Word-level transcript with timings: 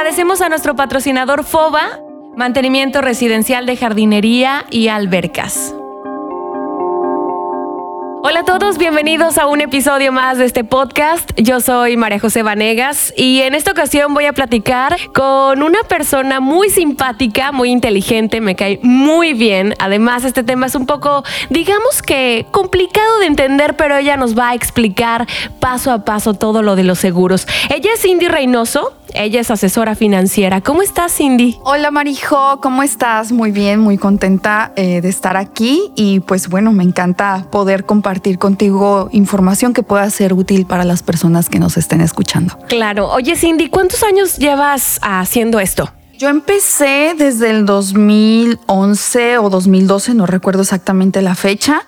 Agradecemos 0.00 0.40
a 0.40 0.48
nuestro 0.48 0.74
patrocinador 0.76 1.44
FOBA, 1.44 2.00
Mantenimiento 2.34 3.02
Residencial 3.02 3.66
de 3.66 3.76
Jardinería 3.76 4.64
y 4.70 4.88
Albercas. 4.88 5.74
Hola 8.22 8.40
a 8.40 8.44
todos, 8.44 8.78
bienvenidos 8.78 9.36
a 9.36 9.46
un 9.46 9.60
episodio 9.60 10.10
más 10.10 10.38
de 10.38 10.46
este 10.46 10.64
podcast. 10.64 11.30
Yo 11.36 11.60
soy 11.60 11.98
María 11.98 12.18
José 12.18 12.42
Vanegas 12.42 13.12
y 13.14 13.40
en 13.40 13.54
esta 13.54 13.72
ocasión 13.72 14.14
voy 14.14 14.24
a 14.24 14.32
platicar 14.32 14.96
con 15.14 15.62
una 15.62 15.82
persona 15.82 16.40
muy 16.40 16.70
simpática, 16.70 17.52
muy 17.52 17.70
inteligente, 17.70 18.40
me 18.40 18.56
cae 18.56 18.80
muy 18.82 19.34
bien. 19.34 19.74
Además, 19.78 20.24
este 20.24 20.44
tema 20.44 20.66
es 20.66 20.74
un 20.74 20.86
poco, 20.86 21.24
digamos 21.50 22.02
que 22.02 22.46
complicado 22.50 23.18
de 23.18 23.26
entender, 23.26 23.76
pero 23.76 23.96
ella 23.96 24.16
nos 24.16 24.38
va 24.38 24.50
a 24.50 24.54
explicar 24.54 25.26
paso 25.58 25.90
a 25.90 26.04
paso 26.04 26.32
todo 26.32 26.62
lo 26.62 26.74
de 26.74 26.84
los 26.84 26.98
seguros. 26.98 27.46
Ella 27.68 27.90
es 27.94 28.00
Cindy 28.00 28.28
Reynoso, 28.28 28.94
ella 29.14 29.40
es 29.40 29.50
asesora 29.50 29.94
financiera. 29.94 30.60
¿Cómo 30.60 30.82
estás, 30.82 31.14
Cindy? 31.14 31.56
Hola, 31.64 31.90
Marijo. 31.90 32.60
¿Cómo 32.60 32.82
estás? 32.82 33.32
Muy 33.32 33.50
bien, 33.50 33.80
muy 33.80 33.98
contenta 33.98 34.72
eh, 34.76 35.00
de 35.00 35.08
estar 35.08 35.36
aquí 35.36 35.92
y 35.96 36.20
pues 36.20 36.48
bueno, 36.48 36.72
me 36.72 36.82
encanta 36.82 37.46
poder 37.50 37.84
compartir 37.84 38.38
contigo 38.38 39.08
información 39.12 39.72
que 39.72 39.82
pueda 39.82 40.08
ser 40.10 40.32
útil 40.32 40.66
para 40.66 40.84
las 40.84 41.02
personas 41.02 41.48
que 41.48 41.58
nos 41.58 41.76
estén 41.76 42.00
escuchando. 42.00 42.58
Claro. 42.68 43.08
Oye, 43.10 43.36
Cindy, 43.36 43.68
¿cuántos 43.68 44.02
años 44.02 44.38
llevas 44.38 44.98
haciendo 45.02 45.60
esto? 45.60 45.90
Yo 46.18 46.28
empecé 46.28 47.14
desde 47.16 47.48
el 47.48 47.64
2011 47.64 49.38
o 49.38 49.48
2012, 49.48 50.12
no 50.12 50.26
recuerdo 50.26 50.60
exactamente 50.60 51.22
la 51.22 51.34
fecha 51.34 51.86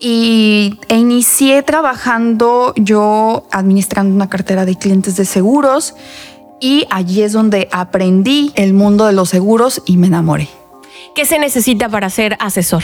y 0.00 0.78
inicié 0.88 1.62
trabajando 1.62 2.72
yo 2.76 3.46
administrando 3.50 4.14
una 4.14 4.28
cartera 4.28 4.64
de 4.64 4.76
clientes 4.76 5.16
de 5.16 5.24
seguros 5.24 5.94
y 6.60 6.86
allí 6.90 7.22
es 7.22 7.32
donde 7.32 7.68
aprendí 7.72 8.52
el 8.54 8.74
mundo 8.74 9.06
de 9.06 9.12
los 9.12 9.28
seguros 9.28 9.82
y 9.86 9.96
me 9.96 10.08
enamoré. 10.08 10.48
¿Qué 11.14 11.24
se 11.24 11.38
necesita 11.38 11.88
para 11.88 12.10
ser 12.10 12.36
asesor? 12.40 12.82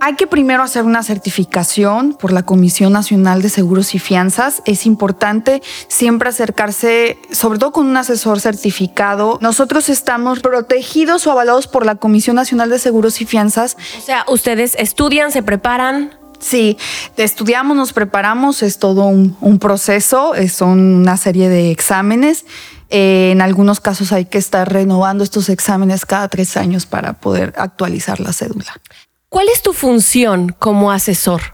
Hay 0.00 0.16
que 0.16 0.26
primero 0.26 0.62
hacer 0.62 0.84
una 0.84 1.02
certificación 1.02 2.12
por 2.14 2.30
la 2.30 2.42
Comisión 2.42 2.92
Nacional 2.92 3.40
de 3.40 3.48
Seguros 3.48 3.94
y 3.94 3.98
Fianzas. 3.98 4.62
Es 4.66 4.84
importante 4.84 5.62
siempre 5.88 6.28
acercarse, 6.28 7.18
sobre 7.30 7.58
todo 7.58 7.72
con 7.72 7.86
un 7.86 7.96
asesor 7.96 8.40
certificado. 8.40 9.38
Nosotros 9.40 9.88
estamos 9.88 10.40
protegidos 10.40 11.26
o 11.26 11.30
avalados 11.30 11.68
por 11.68 11.86
la 11.86 11.94
Comisión 11.94 12.36
Nacional 12.36 12.68
de 12.68 12.78
Seguros 12.78 13.20
y 13.22 13.24
Fianzas. 13.24 13.78
O 13.98 14.02
sea, 14.02 14.26
ustedes 14.28 14.74
estudian, 14.78 15.32
se 15.32 15.42
preparan. 15.42 16.18
Sí, 16.38 16.76
estudiamos, 17.16 17.74
nos 17.74 17.94
preparamos, 17.94 18.62
es 18.62 18.78
todo 18.78 19.06
un, 19.06 19.34
un 19.40 19.58
proceso, 19.58 20.32
son 20.50 20.80
una 20.80 21.16
serie 21.16 21.48
de 21.48 21.70
exámenes 21.70 22.44
eh, 22.90 23.30
en 23.32 23.40
algunos 23.40 23.80
casos 23.80 24.12
hay 24.12 24.26
que 24.26 24.38
estar 24.38 24.72
renovando 24.72 25.24
estos 25.24 25.48
exámenes 25.48 26.06
cada 26.06 26.28
tres 26.28 26.56
años 26.56 26.86
para 26.86 27.14
poder 27.14 27.52
actualizar 27.56 28.20
la 28.20 28.32
cédula. 28.32 28.80
¿Cuál 29.28 29.48
es 29.48 29.62
tu 29.62 29.72
función 29.72 30.54
como 30.58 30.92
asesor? 30.92 31.53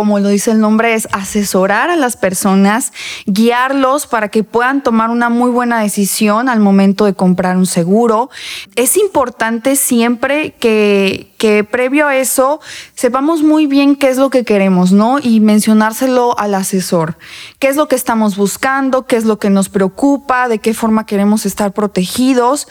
Como 0.00 0.18
lo 0.18 0.30
dice 0.30 0.52
el 0.52 0.60
nombre, 0.60 0.94
es 0.94 1.06
asesorar 1.12 1.90
a 1.90 1.96
las 1.96 2.16
personas, 2.16 2.94
guiarlos 3.26 4.06
para 4.06 4.30
que 4.30 4.44
puedan 4.44 4.82
tomar 4.82 5.10
una 5.10 5.28
muy 5.28 5.50
buena 5.50 5.82
decisión 5.82 6.48
al 6.48 6.58
momento 6.58 7.04
de 7.04 7.12
comprar 7.12 7.58
un 7.58 7.66
seguro. 7.66 8.30
Es 8.76 8.96
importante 8.96 9.76
siempre 9.76 10.54
que, 10.58 11.34
que 11.36 11.64
previo 11.64 12.08
a 12.08 12.16
eso 12.16 12.60
sepamos 12.94 13.42
muy 13.42 13.66
bien 13.66 13.94
qué 13.94 14.08
es 14.08 14.16
lo 14.16 14.30
que 14.30 14.42
queremos, 14.42 14.90
¿no? 14.92 15.18
Y 15.22 15.40
mencionárselo 15.40 16.34
al 16.38 16.54
asesor. 16.54 17.18
¿Qué 17.58 17.68
es 17.68 17.76
lo 17.76 17.86
que 17.86 17.96
estamos 17.96 18.38
buscando? 18.38 19.06
¿Qué 19.06 19.16
es 19.16 19.26
lo 19.26 19.38
que 19.38 19.50
nos 19.50 19.68
preocupa? 19.68 20.48
¿De 20.48 20.60
qué 20.60 20.72
forma 20.72 21.04
queremos 21.04 21.44
estar 21.44 21.72
protegidos? 21.74 22.68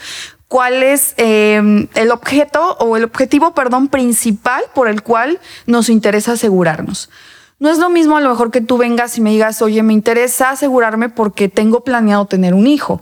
Cuál 0.50 0.82
es 0.82 1.14
em, 1.16 1.86
el 1.94 2.10
objeto 2.10 2.76
o 2.80 2.96
el 2.96 3.04
objetivo, 3.04 3.54
perdón, 3.54 3.86
principal 3.86 4.64
por 4.74 4.88
el 4.88 5.00
cual 5.02 5.38
nos 5.66 5.88
interesa 5.88 6.32
asegurarnos. 6.32 7.08
No 7.60 7.70
es 7.70 7.78
lo 7.78 7.88
mismo 7.88 8.16
a 8.16 8.20
lo 8.20 8.30
mejor 8.30 8.50
que 8.50 8.60
tú 8.60 8.76
vengas 8.76 9.16
y 9.16 9.20
me 9.20 9.30
digas, 9.30 9.62
oye, 9.62 9.84
me 9.84 9.92
interesa 9.92 10.50
asegurarme 10.50 11.08
porque 11.08 11.48
tengo 11.48 11.84
planeado 11.84 12.24
tener 12.24 12.54
un 12.54 12.66
hijo. 12.66 13.00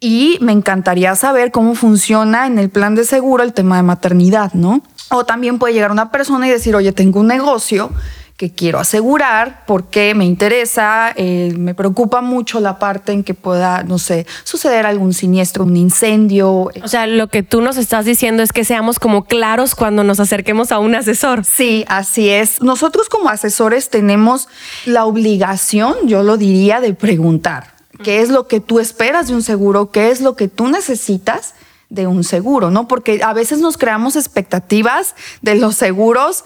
Y 0.00 0.36
me 0.42 0.52
encantaría 0.52 1.14
saber 1.14 1.50
cómo 1.50 1.74
funciona 1.74 2.46
en 2.46 2.58
el 2.58 2.68
plan 2.68 2.94
de 2.94 3.04
seguro 3.04 3.42
el 3.42 3.54
tema 3.54 3.78
de 3.78 3.82
maternidad, 3.82 4.52
¿no? 4.52 4.82
O 5.08 5.24
también 5.24 5.58
puede 5.58 5.72
llegar 5.72 5.92
una 5.92 6.10
persona 6.10 6.46
y 6.46 6.50
decir, 6.50 6.76
oye, 6.76 6.92
tengo 6.92 7.20
un 7.20 7.28
negocio 7.28 7.90
que 8.36 8.50
quiero 8.50 8.78
asegurar 8.78 9.64
porque 9.66 10.14
me 10.14 10.26
interesa, 10.26 11.12
eh, 11.16 11.54
me 11.56 11.74
preocupa 11.74 12.20
mucho 12.20 12.60
la 12.60 12.78
parte 12.78 13.12
en 13.12 13.24
que 13.24 13.32
pueda, 13.32 13.82
no 13.82 13.98
sé, 13.98 14.26
suceder 14.44 14.84
algún 14.84 15.14
siniestro, 15.14 15.64
un 15.64 15.76
incendio. 15.76 16.70
O 16.82 16.88
sea, 16.88 17.06
lo 17.06 17.28
que 17.28 17.42
tú 17.42 17.62
nos 17.62 17.78
estás 17.78 18.04
diciendo 18.04 18.42
es 18.42 18.52
que 18.52 18.64
seamos 18.64 18.98
como 18.98 19.24
claros 19.24 19.74
cuando 19.74 20.04
nos 20.04 20.20
acerquemos 20.20 20.70
a 20.70 20.78
un 20.78 20.94
asesor. 20.94 21.44
Sí, 21.44 21.86
así 21.88 22.28
es. 22.28 22.60
Nosotros 22.60 23.08
como 23.08 23.30
asesores 23.30 23.88
tenemos 23.88 24.48
la 24.84 25.06
obligación, 25.06 25.94
yo 26.04 26.22
lo 26.22 26.36
diría, 26.36 26.80
de 26.80 26.92
preguntar 26.92 27.74
qué 28.02 28.20
es 28.20 28.28
lo 28.28 28.46
que 28.46 28.60
tú 28.60 28.80
esperas 28.80 29.28
de 29.28 29.34
un 29.34 29.42
seguro, 29.42 29.90
qué 29.90 30.10
es 30.10 30.20
lo 30.20 30.36
que 30.36 30.48
tú 30.48 30.66
necesitas 30.68 31.54
de 31.88 32.06
un 32.06 32.22
seguro, 32.22 32.70
¿no? 32.70 32.86
Porque 32.86 33.22
a 33.22 33.32
veces 33.32 33.60
nos 33.60 33.78
creamos 33.78 34.16
expectativas 34.16 35.14
de 35.40 35.54
los 35.54 35.76
seguros 35.76 36.44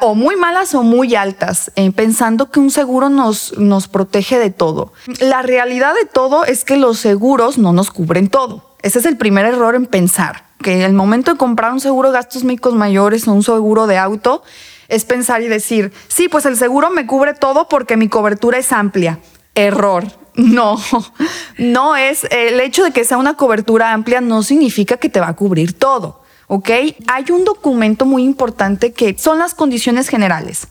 o 0.00 0.14
muy 0.14 0.36
malas 0.36 0.74
o 0.74 0.82
muy 0.82 1.14
altas, 1.14 1.70
eh, 1.76 1.90
pensando 1.92 2.50
que 2.50 2.60
un 2.60 2.70
seguro 2.70 3.08
nos, 3.08 3.56
nos 3.58 3.88
protege 3.88 4.38
de 4.38 4.50
todo. 4.50 4.92
La 5.20 5.42
realidad 5.42 5.94
de 5.94 6.06
todo 6.06 6.44
es 6.44 6.64
que 6.64 6.76
los 6.76 6.98
seguros 6.98 7.58
no 7.58 7.72
nos 7.72 7.90
cubren 7.90 8.28
todo. 8.28 8.76
Ese 8.82 8.98
es 8.98 9.06
el 9.06 9.16
primer 9.16 9.46
error 9.46 9.74
en 9.74 9.86
pensar, 9.86 10.46
que 10.60 10.74
en 10.74 10.82
el 10.82 10.92
momento 10.92 11.32
de 11.32 11.38
comprar 11.38 11.72
un 11.72 11.80
seguro 11.80 12.08
de 12.08 12.14
gastos 12.14 12.44
médicos 12.44 12.74
mayores 12.74 13.28
o 13.28 13.32
un 13.32 13.44
seguro 13.44 13.86
de 13.86 13.98
auto, 13.98 14.42
es 14.88 15.04
pensar 15.04 15.40
y 15.42 15.48
decir, 15.48 15.92
sí, 16.08 16.28
pues 16.28 16.44
el 16.44 16.56
seguro 16.56 16.90
me 16.90 17.06
cubre 17.06 17.34
todo 17.34 17.68
porque 17.68 17.96
mi 17.96 18.08
cobertura 18.08 18.58
es 18.58 18.72
amplia. 18.72 19.20
Error. 19.54 20.04
No, 20.34 20.78
no 21.58 21.96
es 21.96 22.24
el 22.30 22.58
hecho 22.60 22.84
de 22.84 22.90
que 22.90 23.04
sea 23.04 23.18
una 23.18 23.34
cobertura 23.34 23.92
amplia 23.92 24.20
no 24.20 24.42
significa 24.42 24.96
que 24.96 25.08
te 25.08 25.20
va 25.20 25.28
a 25.28 25.36
cubrir 25.36 25.78
todo. 25.78 26.21
¿Ok? 26.46 26.70
Hay 27.08 27.30
un 27.30 27.44
documento 27.44 28.06
muy 28.06 28.24
importante 28.24 28.92
que 28.92 29.16
son 29.18 29.38
las 29.38 29.54
condiciones 29.54 30.08
generales. 30.08 30.68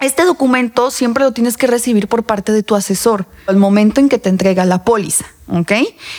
Este 0.00 0.24
documento 0.24 0.90
siempre 0.90 1.24
lo 1.24 1.32
tienes 1.32 1.58
que 1.58 1.66
recibir 1.66 2.08
por 2.08 2.24
parte 2.24 2.52
de 2.52 2.62
tu 2.62 2.74
asesor 2.74 3.26
al 3.46 3.58
momento 3.58 4.00
en 4.00 4.08
que 4.08 4.18
te 4.18 4.30
entrega 4.30 4.64
la 4.64 4.82
póliza, 4.82 5.26
¿ok? 5.46 5.72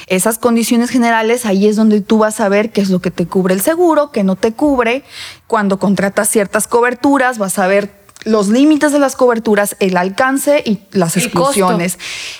Esas 0.05 0.37
condiciones 0.37 0.91
generales, 0.91 1.47
ahí 1.47 1.65
es 1.65 1.77
donde 1.77 2.01
tú 2.01 2.19
vas 2.19 2.39
a 2.41 2.47
ver 2.47 2.71
qué 2.71 2.81
es 2.81 2.91
lo 2.91 2.99
que 2.99 3.09
te 3.09 3.25
cubre 3.25 3.55
el 3.55 3.61
seguro, 3.61 4.11
qué 4.11 4.23
no 4.23 4.35
te 4.35 4.53
cubre. 4.53 5.03
Cuando 5.47 5.79
contratas 5.79 6.29
ciertas 6.29 6.67
coberturas, 6.67 7.39
vas 7.39 7.57
a 7.57 7.65
ver 7.65 7.91
los 8.23 8.49
límites 8.49 8.91
de 8.91 8.99
las 8.99 9.15
coberturas, 9.15 9.75
el 9.79 9.97
alcance 9.97 10.61
y 10.65 10.79
las 10.91 11.17
exclusiones. 11.17 11.97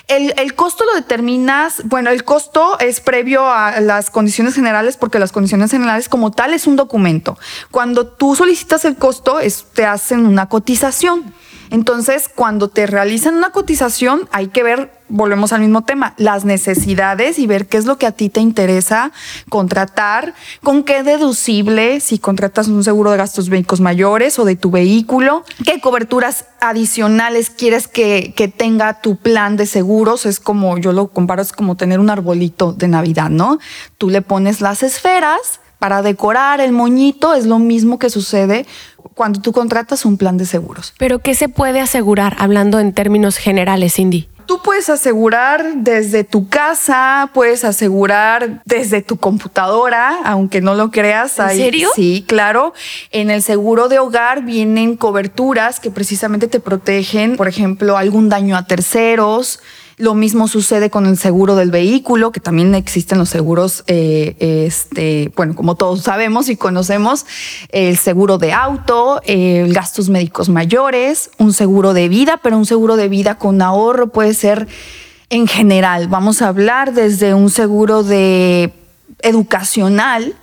El, 0.08 0.34
el, 0.38 0.54
costo 0.54 0.84
lo 0.84 0.94
determinas, 0.94 1.82
bueno, 1.84 2.10
el 2.10 2.24
costo 2.24 2.78
es 2.78 3.00
previo 3.00 3.48
a 3.48 3.80
las 3.80 4.10
condiciones 4.10 4.54
generales 4.54 4.96
porque 4.96 5.18
las 5.18 5.32
condiciones 5.32 5.70
generales 5.70 6.08
como 6.08 6.30
tal 6.30 6.54
es 6.54 6.66
un 6.66 6.76
documento. 6.76 7.38
Cuando 7.70 8.06
tú 8.06 8.36
solicitas 8.36 8.84
el 8.84 8.96
costo, 8.96 9.40
es, 9.40 9.66
te 9.72 9.84
hacen 9.84 10.26
una 10.26 10.48
cotización. 10.48 11.34
Entonces, 11.72 12.28
cuando 12.28 12.68
te 12.68 12.86
realizan 12.86 13.34
una 13.34 13.48
cotización, 13.48 14.28
hay 14.30 14.48
que 14.48 14.62
ver, 14.62 14.92
volvemos 15.08 15.54
al 15.54 15.62
mismo 15.62 15.84
tema, 15.84 16.12
las 16.18 16.44
necesidades 16.44 17.38
y 17.38 17.46
ver 17.46 17.66
qué 17.66 17.78
es 17.78 17.86
lo 17.86 17.96
que 17.96 18.04
a 18.04 18.12
ti 18.12 18.28
te 18.28 18.40
interesa 18.40 19.10
contratar, 19.48 20.34
con 20.62 20.84
qué 20.84 21.02
deducible, 21.02 22.00
si 22.00 22.18
contratas 22.18 22.68
un 22.68 22.84
seguro 22.84 23.10
de 23.10 23.16
gastos 23.16 23.48
médicos 23.48 23.80
mayores 23.80 24.38
o 24.38 24.44
de 24.44 24.54
tu 24.54 24.70
vehículo, 24.70 25.46
qué 25.64 25.80
coberturas 25.80 26.44
adicionales 26.60 27.48
quieres 27.48 27.88
que, 27.88 28.34
que 28.36 28.48
tenga 28.48 29.00
tu 29.00 29.16
plan 29.16 29.56
de 29.56 29.64
seguros. 29.64 30.26
Es 30.26 30.40
como, 30.40 30.76
yo 30.76 30.92
lo 30.92 31.08
comparo, 31.08 31.40
es 31.40 31.54
como 31.54 31.78
tener 31.78 32.00
un 32.00 32.10
arbolito 32.10 32.74
de 32.74 32.88
Navidad, 32.88 33.30
¿no? 33.30 33.58
Tú 33.96 34.10
le 34.10 34.20
pones 34.20 34.60
las 34.60 34.82
esferas 34.82 35.60
para 35.82 36.00
decorar 36.00 36.60
el 36.60 36.70
moñito 36.70 37.34
es 37.34 37.44
lo 37.44 37.58
mismo 37.58 37.98
que 37.98 38.08
sucede 38.08 38.66
cuando 39.14 39.40
tú 39.40 39.50
contratas 39.50 40.04
un 40.04 40.16
plan 40.16 40.38
de 40.38 40.46
seguros. 40.46 40.94
Pero 40.96 41.18
¿qué 41.18 41.34
se 41.34 41.48
puede 41.48 41.80
asegurar 41.80 42.36
hablando 42.38 42.78
en 42.78 42.92
términos 42.92 43.36
generales, 43.36 43.94
Cindy? 43.94 44.28
Tú 44.46 44.60
puedes 44.62 44.88
asegurar 44.88 45.78
desde 45.78 46.22
tu 46.22 46.48
casa, 46.48 47.30
puedes 47.34 47.64
asegurar 47.64 48.62
desde 48.64 49.02
tu 49.02 49.16
computadora, 49.16 50.20
aunque 50.24 50.60
no 50.60 50.76
lo 50.76 50.92
creas. 50.92 51.36
¿En 51.40 51.48
serio? 51.48 51.88
Sí, 51.96 52.24
claro. 52.28 52.74
En 53.10 53.28
el 53.30 53.42
seguro 53.42 53.88
de 53.88 53.98
hogar 53.98 54.44
vienen 54.44 54.96
coberturas 54.96 55.80
que 55.80 55.90
precisamente 55.90 56.46
te 56.46 56.60
protegen, 56.60 57.36
por 57.36 57.48
ejemplo, 57.48 57.96
algún 57.96 58.28
daño 58.28 58.56
a 58.56 58.68
terceros, 58.68 59.58
lo 59.96 60.14
mismo 60.14 60.48
sucede 60.48 60.90
con 60.90 61.06
el 61.06 61.16
seguro 61.16 61.54
del 61.54 61.70
vehículo, 61.70 62.32
que 62.32 62.40
también 62.40 62.74
existen 62.74 63.18
los 63.18 63.28
seguros, 63.28 63.84
eh, 63.86 64.36
este, 64.66 65.32
bueno, 65.36 65.54
como 65.54 65.74
todos 65.74 66.02
sabemos 66.02 66.48
y 66.48 66.56
conocemos, 66.56 67.26
el 67.70 67.96
seguro 67.96 68.38
de 68.38 68.52
auto, 68.52 69.20
gastos 69.68 70.08
médicos 70.08 70.48
mayores, 70.48 71.30
un 71.38 71.52
seguro 71.52 71.94
de 71.94 72.08
vida, 72.08 72.40
pero 72.42 72.56
un 72.56 72.66
seguro 72.66 72.96
de 72.96 73.08
vida 73.08 73.36
con 73.36 73.60
ahorro 73.62 74.08
puede 74.08 74.34
ser 74.34 74.68
en 75.30 75.46
general. 75.46 76.08
Vamos 76.08 76.42
a 76.42 76.48
hablar 76.48 76.92
desde 76.92 77.34
un 77.34 77.50
seguro 77.50 78.02
de 78.02 78.72
educacional, 79.22 80.34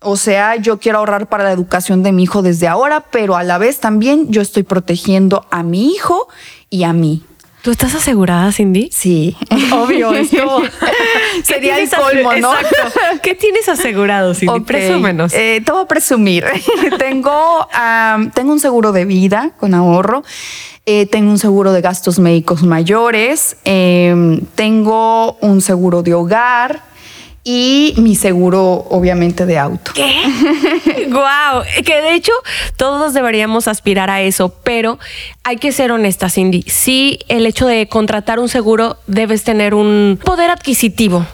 o 0.00 0.16
sea, 0.16 0.56
yo 0.56 0.78
quiero 0.78 0.98
ahorrar 0.98 1.28
para 1.28 1.44
la 1.44 1.52
educación 1.52 2.02
de 2.02 2.12
mi 2.12 2.24
hijo 2.24 2.42
desde 2.42 2.66
ahora, 2.66 3.04
pero 3.10 3.36
a 3.36 3.44
la 3.44 3.58
vez 3.58 3.78
también 3.78 4.30
yo 4.30 4.40
estoy 4.42 4.62
protegiendo 4.62 5.46
a 5.50 5.62
mi 5.62 5.92
hijo 5.92 6.28
y 6.70 6.84
a 6.84 6.92
mí. 6.92 7.22
¿Tú 7.62 7.70
estás 7.70 7.94
asegurada, 7.94 8.50
Cindy? 8.50 8.90
Sí, 8.90 9.36
obvio. 9.72 10.12
Es 10.12 10.30
como, 10.36 10.62
Sería 11.44 11.78
el 11.78 11.88
colmo, 11.88 12.32
¿no? 12.34 12.54
Exacto. 12.54 12.98
¿Qué 13.22 13.36
tienes 13.36 13.68
asegurado, 13.68 14.34
Cindy? 14.34 14.52
Okay. 14.52 14.64
Presúmenos. 14.64 15.32
Eh, 15.32 15.62
te 15.64 15.70
voy 15.70 15.82
a 15.82 15.86
presumir. 15.86 16.44
tengo, 16.98 17.60
um, 17.68 18.30
tengo 18.30 18.52
un 18.52 18.58
seguro 18.58 18.90
de 18.90 19.04
vida 19.04 19.52
con 19.60 19.74
ahorro. 19.74 20.24
Eh, 20.86 21.06
tengo 21.06 21.30
un 21.30 21.38
seguro 21.38 21.72
de 21.72 21.80
gastos 21.80 22.18
médicos 22.18 22.64
mayores. 22.64 23.56
Eh, 23.64 24.40
tengo 24.56 25.34
un 25.34 25.60
seguro 25.60 26.02
de 26.02 26.14
hogar 26.14 26.91
y 27.44 27.94
mi 27.96 28.14
seguro, 28.14 28.86
obviamente, 28.90 29.46
de 29.46 29.58
auto. 29.58 29.92
¿Qué? 29.94 30.14
¡Guau! 31.08 31.62
Que 31.84 32.00
de 32.00 32.14
hecho 32.14 32.32
todos 32.76 33.14
deberíamos 33.14 33.68
aspirar 33.68 34.10
a 34.10 34.22
eso, 34.22 34.54
pero 34.62 34.98
hay 35.42 35.56
que 35.56 35.72
ser 35.72 35.90
honesta, 35.90 36.28
Cindy. 36.28 36.62
Sí, 36.62 37.18
el 37.28 37.46
hecho 37.46 37.66
de 37.66 37.88
contratar 37.88 38.38
un 38.38 38.48
seguro 38.48 38.98
debes 39.06 39.42
tener 39.42 39.74
un 39.74 40.18
poder 40.24 40.50
adquisitivo. 40.50 41.26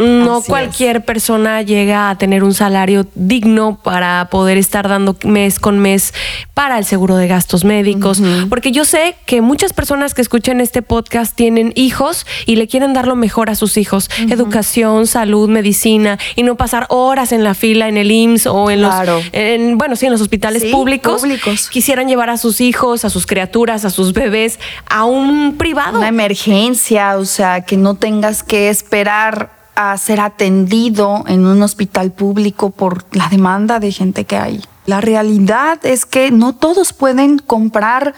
No 0.00 0.38
Así 0.38 0.48
cualquier 0.48 0.96
es. 0.96 1.04
persona 1.04 1.62
llega 1.62 2.10
a 2.10 2.18
tener 2.18 2.42
un 2.42 2.54
salario 2.54 3.06
digno 3.14 3.78
para 3.82 4.28
poder 4.30 4.58
estar 4.58 4.88
dando 4.88 5.16
mes 5.24 5.58
con 5.58 5.78
mes 5.78 6.14
para 6.54 6.78
el 6.78 6.84
seguro 6.84 7.16
de 7.16 7.28
gastos 7.28 7.64
médicos. 7.64 8.20
Uh 8.20 8.24
-huh. 8.24 8.48
Porque 8.48 8.72
yo 8.72 8.84
sé 8.84 9.16
que 9.26 9.40
muchas 9.40 9.72
personas 9.72 10.14
que 10.14 10.22
escuchan 10.22 10.60
este 10.60 10.82
podcast 10.82 11.34
tienen 11.34 11.72
hijos 11.76 12.26
y 12.46 12.56
le 12.56 12.66
quieren 12.66 12.92
dar 12.92 13.06
lo 13.06 13.16
mejor 13.16 13.50
a 13.50 13.54
sus 13.54 13.76
hijos. 13.76 14.08
Uh 14.08 14.24
-huh. 14.24 14.32
Educación, 14.32 15.06
salud, 15.06 15.48
medicina 15.48 16.18
y 16.36 16.42
no 16.42 16.56
pasar 16.56 16.86
horas 16.88 17.32
en 17.32 17.44
la 17.44 17.54
fila 17.54 17.88
en 17.88 17.96
el 17.96 18.10
IMSS 18.10 18.46
o 18.46 18.70
en 18.70 18.80
claro. 18.80 19.16
los, 19.16 19.24
en, 19.32 19.78
bueno, 19.78 19.96
sí, 19.96 20.06
en 20.06 20.12
los 20.12 20.20
hospitales 20.20 20.62
sí, 20.62 20.70
públicos. 20.70 21.20
públicos. 21.20 21.68
Quisieran 21.68 22.08
llevar 22.08 22.30
a 22.30 22.36
sus 22.36 22.60
hijos, 22.60 23.04
a 23.04 23.10
sus 23.10 23.26
criaturas, 23.26 23.84
a 23.84 23.90
sus 23.90 24.12
bebés 24.12 24.58
a 24.88 25.04
un 25.04 25.56
privado. 25.58 25.98
Una 25.98 26.08
emergencia, 26.08 27.16
o 27.18 27.24
sea, 27.24 27.62
que 27.62 27.76
no 27.76 27.94
tengas 27.94 28.42
que 28.42 28.68
esperar 28.70 29.59
a 29.74 29.96
ser 29.98 30.20
atendido 30.20 31.24
en 31.26 31.46
un 31.46 31.62
hospital 31.62 32.12
público 32.12 32.70
por 32.70 33.04
la 33.12 33.28
demanda 33.28 33.80
de 33.80 33.92
gente 33.92 34.24
que 34.24 34.36
hay. 34.36 34.64
La 34.86 35.00
realidad 35.00 35.78
es 35.84 36.06
que 36.06 36.30
no 36.30 36.54
todos 36.54 36.92
pueden 36.92 37.38
comprar 37.38 38.14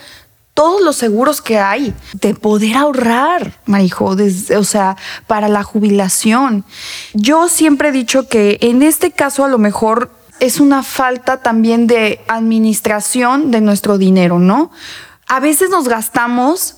todos 0.54 0.82
los 0.82 0.96
seguros 0.96 1.40
que 1.40 1.58
hay, 1.58 1.94
de 2.12 2.34
poder 2.34 2.76
ahorrar, 2.76 3.54
Marijo, 3.64 4.16
desde, 4.16 4.56
o 4.56 4.64
sea, 4.64 4.96
para 5.26 5.48
la 5.48 5.62
jubilación. 5.62 6.64
Yo 7.14 7.48
siempre 7.48 7.88
he 7.88 7.92
dicho 7.92 8.28
que 8.28 8.58
en 8.60 8.82
este 8.82 9.12
caso 9.12 9.44
a 9.44 9.48
lo 9.48 9.58
mejor 9.58 10.10
es 10.40 10.60
una 10.60 10.82
falta 10.82 11.38
también 11.38 11.86
de 11.86 12.20
administración 12.28 13.50
de 13.50 13.60
nuestro 13.60 13.96
dinero, 13.96 14.38
¿no? 14.38 14.70
A 15.26 15.40
veces 15.40 15.70
nos 15.70 15.88
gastamos 15.88 16.76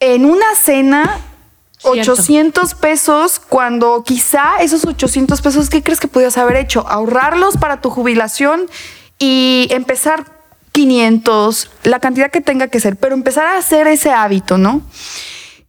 en 0.00 0.24
una 0.24 0.54
cena 0.54 1.20
800 1.84 2.74
pesos 2.74 3.40
cuando 3.40 4.02
quizá 4.04 4.56
esos 4.60 4.84
800 4.84 5.40
pesos, 5.40 5.70
¿qué 5.70 5.82
crees 5.82 6.00
que 6.00 6.08
podías 6.08 6.38
haber 6.38 6.56
hecho? 6.56 6.86
Ahorrarlos 6.88 7.56
para 7.56 7.80
tu 7.80 7.90
jubilación 7.90 8.66
y 9.18 9.68
empezar 9.70 10.24
500, 10.72 11.70
la 11.84 12.00
cantidad 12.00 12.30
que 12.30 12.40
tenga 12.40 12.68
que 12.68 12.80
ser, 12.80 12.96
pero 12.96 13.14
empezar 13.14 13.46
a 13.46 13.58
hacer 13.58 13.86
ese 13.86 14.10
hábito, 14.10 14.58
¿no? 14.58 14.82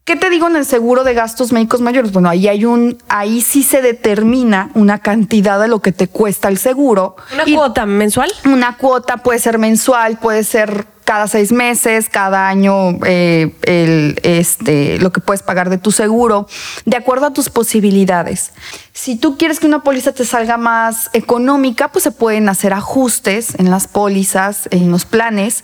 ¿Qué 0.06 0.15
te 0.15 0.29
digo 0.29 0.47
en 0.47 0.56
el 0.56 0.65
seguro 0.65 1.03
de 1.03 1.15
gastos 1.15 1.51
médicos 1.51 1.81
mayores? 1.81 2.12
Bueno, 2.12 2.29
ahí 2.29 2.47
hay 2.47 2.63
un, 2.63 3.00
ahí 3.07 3.41
sí 3.41 3.63
se 3.63 3.81
determina 3.81 4.69
una 4.75 5.00
cantidad 5.00 5.59
de 5.59 5.67
lo 5.67 5.79
que 5.79 5.91
te 5.91 6.07
cuesta 6.07 6.47
el 6.47 6.59
seguro. 6.59 7.15
¿Una 7.33 7.44
cuota 7.45 7.88
mensual? 7.88 8.31
Una 8.45 8.77
cuota 8.77 9.17
puede 9.17 9.39
ser 9.39 9.57
mensual, 9.57 10.19
puede 10.19 10.44
ser 10.44 10.85
cada 11.06 11.28
seis 11.28 11.52
meses, 11.52 12.10
cada 12.10 12.50
año, 12.50 13.00
eh, 13.06 13.54
el, 13.63 14.19
este, 14.24 14.98
lo 15.00 15.12
que 15.12 15.22
puedes 15.22 15.44
pagar 15.44 15.69
de 15.69 15.78
tu 15.78 15.92
seguro, 15.92 16.48
de 16.86 16.98
acuerdo 16.98 17.28
a 17.28 17.34
tus 17.34 17.50
posibilidades. 17.50 18.52
Si 18.92 19.16
tú 19.16 19.38
quieres 19.38 19.60
que 19.60 19.68
una 19.68 19.84
póliza 19.84 20.12
te 20.12 20.25
salga 20.25 20.57
más 20.57 21.10
económica, 21.13 21.90
pues 21.90 22.04
se 22.04 22.12
pueden 22.12 22.50
hacer 22.50 22.74
ajustes 22.74 23.56
en 23.60 23.69
las 23.69 23.88
pólizas, 23.88 24.68
en 24.72 24.92
los 24.92 25.06
planes, 25.06 25.63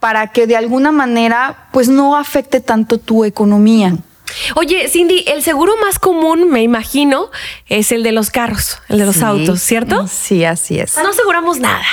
para 0.00 0.28
que 0.28 0.46
de 0.46 0.56
alguna 0.56 0.92
manera, 0.92 1.68
pues 1.72 1.88
no 1.88 2.16
afecte 2.16 2.60
tanto 2.60 2.98
tu 2.98 3.24
economía. 3.24 3.96
Oye, 4.54 4.88
Cindy, 4.88 5.24
el 5.26 5.42
seguro 5.42 5.74
más 5.80 5.98
común, 5.98 6.50
me 6.50 6.62
imagino, 6.62 7.30
es 7.68 7.92
el 7.92 8.02
de 8.02 8.12
los 8.12 8.30
carros, 8.30 8.78
el 8.88 8.98
de 8.98 9.06
los 9.06 9.16
sí, 9.16 9.24
autos, 9.24 9.62
¿cierto? 9.62 10.06
Sí, 10.08 10.44
así 10.44 10.78
es. 10.78 10.96
No 10.96 11.08
aseguramos 11.08 11.58
nada. 11.58 11.84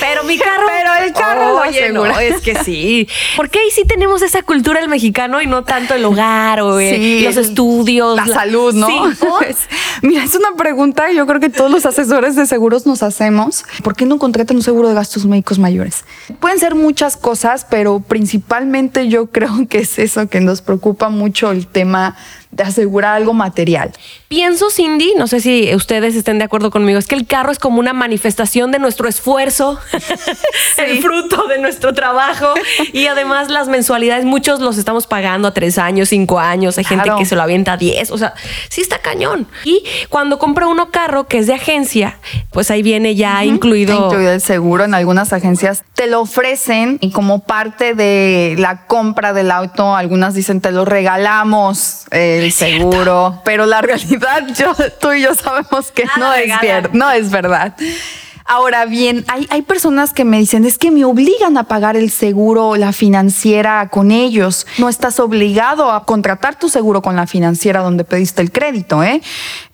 Pero 0.00 0.24
mi 0.24 0.38
carro. 0.38 0.66
Pero 0.66 1.04
el 1.04 1.12
carro 1.12 1.60
Oye, 1.60 1.88
lo 1.90 2.06
no, 2.06 2.18
es 2.18 2.40
que 2.40 2.56
sí. 2.62 3.08
Porque 3.36 3.58
ahí 3.58 3.70
sí 3.70 3.84
tenemos 3.84 4.22
esa 4.22 4.42
cultura 4.42 4.80
el 4.80 4.88
mexicano 4.88 5.40
y 5.40 5.46
no 5.46 5.64
tanto 5.64 5.94
el 5.94 6.04
hogar 6.04 6.60
o 6.60 6.78
sí, 6.78 7.18
el, 7.18 7.24
los 7.24 7.36
estudios. 7.36 8.16
La, 8.16 8.26
la, 8.26 8.34
salud, 8.34 8.74
¿no? 8.74 8.86
Sí. 8.86 9.16
Pues, 9.36 9.68
mira, 10.02 10.24
es 10.24 10.34
una 10.34 10.52
pregunta 10.56 11.10
yo 11.12 11.26
creo 11.26 11.40
que 11.40 11.50
todos 11.50 11.70
los 11.70 11.84
asesores 11.84 12.36
de 12.36 12.46
seguros 12.46 12.86
nos 12.86 13.02
hacemos. 13.02 13.64
¿Por 13.82 13.94
qué 13.94 14.06
no 14.06 14.18
contratan 14.18 14.56
un 14.56 14.62
seguro 14.62 14.88
de 14.88 14.94
gastos 14.94 15.26
médicos 15.26 15.58
mayores? 15.58 16.04
Pueden 16.40 16.58
ser 16.58 16.74
muchas 16.74 17.16
cosas, 17.16 17.66
pero 17.68 18.00
principalmente 18.00 19.08
yo 19.08 19.26
creo 19.26 19.66
que 19.68 19.78
es 19.78 19.98
eso 19.98 20.28
que 20.28 20.40
nos 20.40 20.62
preocupa 20.62 21.08
mucho 21.08 21.50
el 21.50 21.66
tema 21.66 22.16
de 22.56 22.62
asegurar 22.62 23.16
algo 23.16 23.34
material. 23.34 23.92
Pienso, 24.28 24.70
Cindy, 24.70 25.14
no 25.16 25.26
sé 25.26 25.40
si 25.40 25.74
ustedes 25.74 26.14
estén 26.14 26.38
de 26.38 26.44
acuerdo 26.44 26.70
conmigo, 26.70 26.98
es 26.98 27.06
que 27.06 27.14
el 27.14 27.26
carro 27.26 27.52
es 27.52 27.58
como 27.58 27.78
una 27.78 27.92
manifestación 27.92 28.72
de 28.72 28.78
nuestro 28.78 29.08
esfuerzo, 29.08 29.75
sí. 30.76 30.82
el 30.82 31.02
fruto 31.02 31.46
de 31.48 31.58
nuestro 31.58 31.92
trabajo 31.94 32.54
y 32.92 33.06
además 33.06 33.48
las 33.48 33.68
mensualidades, 33.68 34.24
muchos 34.24 34.60
los 34.60 34.78
estamos 34.78 35.06
pagando 35.06 35.48
a 35.48 35.54
tres 35.54 35.78
años, 35.78 36.08
cinco 36.08 36.38
años, 36.38 36.78
hay 36.78 36.84
claro. 36.84 37.02
gente 37.04 37.18
que 37.18 37.26
se 37.26 37.36
lo 37.36 37.42
avienta 37.42 37.74
a 37.74 37.76
diez, 37.76 38.10
o 38.10 38.18
sea, 38.18 38.34
sí 38.68 38.80
está 38.80 38.98
cañón. 38.98 39.46
Y 39.64 39.84
cuando 40.08 40.38
compra 40.38 40.66
uno 40.66 40.90
carro 40.90 41.26
que 41.26 41.38
es 41.38 41.46
de 41.46 41.54
agencia, 41.54 42.18
pues 42.50 42.70
ahí 42.70 42.82
viene 42.82 43.14
ya 43.14 43.34
uh 43.34 43.44
-huh. 43.44 43.46
incluido... 43.46 44.06
Incluido 44.06 44.32
el 44.32 44.40
seguro, 44.40 44.84
en 44.84 44.94
algunas 44.94 45.32
agencias 45.32 45.82
te 45.94 46.06
lo 46.06 46.20
ofrecen 46.20 46.98
y 47.00 47.10
como 47.10 47.40
parte 47.40 47.94
de 47.94 48.54
la 48.58 48.86
compra 48.86 49.32
del 49.32 49.50
auto, 49.50 49.96
algunas 49.96 50.34
dicen 50.34 50.60
te 50.60 50.70
lo 50.72 50.84
regalamos. 50.84 52.04
El 52.10 52.52
seguro, 52.52 53.40
pero 53.44 53.66
la 53.66 53.80
realidad, 53.82 54.46
yo, 54.58 54.74
tú 55.00 55.12
y 55.12 55.22
yo 55.22 55.34
sabemos 55.34 55.90
que 55.92 56.04
no 56.18 56.32
es, 56.34 56.50
no 56.92 57.10
es 57.10 57.30
verdad. 57.30 57.74
Ahora 58.48 58.84
bien, 58.84 59.24
hay, 59.26 59.46
hay 59.50 59.62
personas 59.62 60.12
que 60.12 60.24
me 60.24 60.38
dicen, 60.38 60.64
es 60.64 60.78
que 60.78 60.92
me 60.92 61.04
obligan 61.04 61.56
a 61.56 61.64
pagar 61.64 61.96
el 61.96 62.10
seguro, 62.10 62.76
la 62.76 62.92
financiera 62.92 63.88
con 63.88 64.12
ellos. 64.12 64.66
No 64.78 64.88
estás 64.88 65.18
obligado 65.18 65.90
a 65.90 66.04
contratar 66.04 66.56
tu 66.56 66.68
seguro 66.68 67.02
con 67.02 67.16
la 67.16 67.26
financiera 67.26 67.80
donde 67.80 68.04
pediste 68.04 68.42
el 68.42 68.52
crédito, 68.52 69.02
¿eh? 69.02 69.20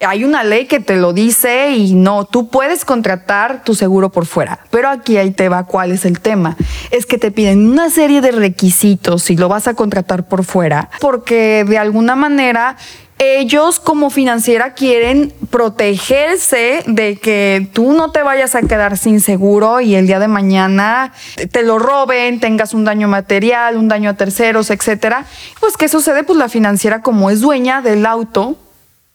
Hay 0.00 0.24
una 0.24 0.42
ley 0.42 0.66
que 0.66 0.80
te 0.80 0.96
lo 0.96 1.12
dice 1.12 1.72
y 1.72 1.94
no, 1.94 2.24
tú 2.24 2.48
puedes 2.48 2.84
contratar 2.84 3.62
tu 3.62 3.74
seguro 3.74 4.10
por 4.10 4.24
fuera. 4.24 4.60
Pero 4.70 4.88
aquí 4.88 5.18
ahí 5.18 5.32
te 5.32 5.50
va 5.50 5.64
cuál 5.64 5.92
es 5.92 6.06
el 6.06 6.20
tema. 6.20 6.56
Es 6.90 7.04
que 7.04 7.18
te 7.18 7.30
piden 7.30 7.70
una 7.70 7.90
serie 7.90 8.20
de 8.22 8.32
requisitos 8.32 9.22
si 9.22 9.36
lo 9.36 9.48
vas 9.48 9.68
a 9.68 9.74
contratar 9.74 10.26
por 10.26 10.44
fuera, 10.44 10.88
porque 11.00 11.64
de 11.68 11.78
alguna 11.78 12.16
manera 12.16 12.76
ellos 13.22 13.80
como 13.80 14.10
financiera 14.10 14.74
quieren 14.74 15.32
protegerse 15.50 16.82
de 16.86 17.16
que 17.16 17.68
tú 17.72 17.92
no 17.92 18.10
te 18.10 18.22
vayas 18.22 18.54
a 18.54 18.62
quedar 18.62 18.98
sin 18.98 19.20
seguro 19.20 19.80
y 19.80 19.94
el 19.94 20.06
día 20.06 20.18
de 20.18 20.28
mañana 20.28 21.12
te 21.50 21.62
lo 21.62 21.78
roben, 21.78 22.40
tengas 22.40 22.74
un 22.74 22.84
daño 22.84 23.08
material, 23.08 23.76
un 23.76 23.88
daño 23.88 24.10
a 24.10 24.14
terceros, 24.14 24.70
etcétera. 24.70 25.26
Pues 25.60 25.76
qué 25.76 25.88
sucede, 25.88 26.24
pues 26.24 26.38
la 26.38 26.48
financiera 26.48 27.02
como 27.02 27.30
es 27.30 27.40
dueña 27.40 27.82
del 27.82 28.06
auto, 28.06 28.56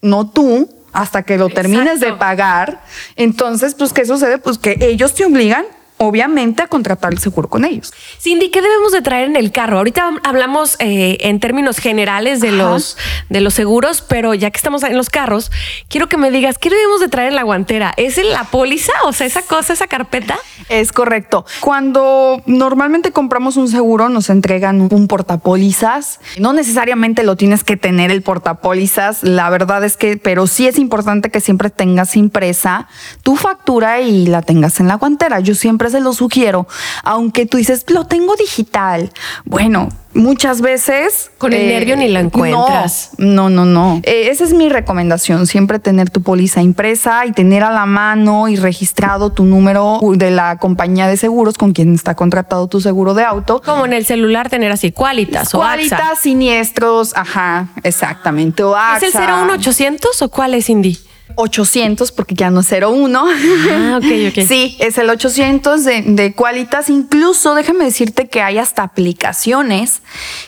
no 0.00 0.30
tú, 0.30 0.68
hasta 0.92 1.22
que 1.22 1.38
lo 1.38 1.48
termines 1.48 2.00
de 2.00 2.12
pagar. 2.12 2.82
Entonces, 3.16 3.74
pues 3.74 3.92
qué 3.92 4.04
sucede, 4.04 4.38
pues 4.38 4.58
que 4.58 4.76
ellos 4.80 5.14
te 5.14 5.24
obligan 5.24 5.64
obviamente 5.98 6.62
a 6.62 6.68
contratar 6.68 7.12
el 7.12 7.18
seguro 7.18 7.48
con 7.48 7.64
ellos. 7.64 7.92
Cindy, 8.20 8.50
¿qué 8.50 8.62
debemos 8.62 8.92
de 8.92 9.02
traer 9.02 9.28
en 9.28 9.36
el 9.36 9.52
carro? 9.52 9.78
Ahorita 9.78 10.10
hablamos 10.22 10.76
eh, 10.78 11.18
en 11.20 11.40
términos 11.40 11.78
generales 11.78 12.40
de 12.40 12.52
los, 12.52 12.96
de 13.28 13.40
los 13.40 13.54
seguros, 13.54 14.00
pero 14.00 14.34
ya 14.34 14.50
que 14.50 14.56
estamos 14.56 14.82
en 14.84 14.96
los 14.96 15.10
carros, 15.10 15.50
quiero 15.88 16.08
que 16.08 16.16
me 16.16 16.30
digas, 16.30 16.58
¿qué 16.58 16.70
debemos 16.70 17.00
de 17.00 17.08
traer 17.08 17.28
en 17.28 17.36
la 17.36 17.42
guantera? 17.42 17.92
¿Es 17.96 18.18
en 18.18 18.30
la 18.30 18.44
póliza? 18.44 18.92
O 19.04 19.12
sea, 19.12 19.26
esa 19.26 19.42
cosa, 19.42 19.72
esa 19.72 19.86
carpeta. 19.86 20.38
Es 20.68 20.92
correcto. 20.92 21.44
Cuando 21.60 22.42
normalmente 22.46 23.12
compramos 23.12 23.56
un 23.56 23.68
seguro, 23.68 24.08
nos 24.08 24.30
entregan 24.30 24.88
un 24.92 25.08
portapólizas. 25.08 26.20
No 26.38 26.52
necesariamente 26.52 27.22
lo 27.22 27.36
tienes 27.36 27.64
que 27.64 27.76
tener 27.76 28.10
el 28.10 28.22
portapólizas. 28.22 29.22
La 29.22 29.50
verdad 29.50 29.84
es 29.84 29.96
que, 29.96 30.16
pero 30.16 30.46
sí 30.46 30.66
es 30.66 30.78
importante 30.78 31.30
que 31.30 31.40
siempre 31.40 31.70
tengas 31.70 32.16
impresa 32.16 32.86
tu 33.22 33.36
factura 33.36 34.00
y 34.00 34.26
la 34.26 34.42
tengas 34.42 34.80
en 34.80 34.88
la 34.88 34.94
guantera. 34.94 35.40
Yo 35.40 35.54
siempre 35.54 35.87
siempre 35.88 35.98
se 35.98 36.00
lo 36.00 36.12
sugiero, 36.12 36.66
aunque 37.02 37.46
tú 37.46 37.56
dices, 37.56 37.84
lo 37.88 38.06
tengo 38.06 38.36
digital. 38.36 39.10
Bueno, 39.44 39.88
muchas 40.14 40.60
veces... 40.60 41.30
Con 41.38 41.52
el 41.52 41.66
nervio 41.68 41.96
ni 41.96 42.08
lo 42.08 42.20
encuentras. 42.20 43.10
No, 43.18 43.48
no, 43.48 43.64
no. 43.64 44.00
Eh, 44.04 44.28
esa 44.30 44.44
es 44.44 44.52
mi 44.52 44.68
recomendación, 44.68 45.46
siempre 45.46 45.78
tener 45.78 46.10
tu 46.10 46.22
póliza 46.22 46.62
impresa 46.62 47.26
y 47.26 47.32
tener 47.32 47.62
a 47.64 47.70
la 47.70 47.86
mano 47.86 48.48
y 48.48 48.56
registrado 48.56 49.30
tu 49.30 49.44
número 49.44 50.00
de 50.14 50.30
la 50.30 50.58
compañía 50.58 51.08
de 51.08 51.16
seguros 51.16 51.56
con 51.56 51.72
quien 51.72 51.94
está 51.94 52.14
contratado 52.14 52.66
tu 52.68 52.80
seguro 52.80 53.14
de 53.14 53.24
auto. 53.24 53.62
Como 53.64 53.86
en 53.86 53.92
el 53.92 54.04
celular 54.04 54.48
tener 54.48 54.72
así, 54.72 54.92
cualitas 54.92 55.54
o 55.54 55.58
Cualitas, 55.58 56.20
siniestros, 56.20 57.12
ajá, 57.16 57.68
exactamente. 57.82 58.62
O 58.62 58.76
¿Es 58.96 59.14
el 59.14 59.20
01800 59.20 60.22
o 60.22 60.28
cuál 60.28 60.54
es, 60.54 60.68
Indy? 60.68 60.98
800 61.34 62.12
porque 62.12 62.34
ya 62.34 62.50
no 62.50 62.60
es 62.60 62.70
01. 62.72 63.24
Ah, 63.70 63.98
ok, 63.98 64.04
ok. 64.28 64.46
Sí, 64.46 64.76
es 64.80 64.98
el 64.98 65.10
800 65.10 65.84
de, 65.84 66.02
de 66.02 66.34
Qualitas. 66.34 66.90
Incluso 66.90 67.54
déjame 67.54 67.84
decirte 67.84 68.28
que 68.28 68.42
hay 68.42 68.58
hasta 68.58 68.82
aplicaciones 68.82 70.02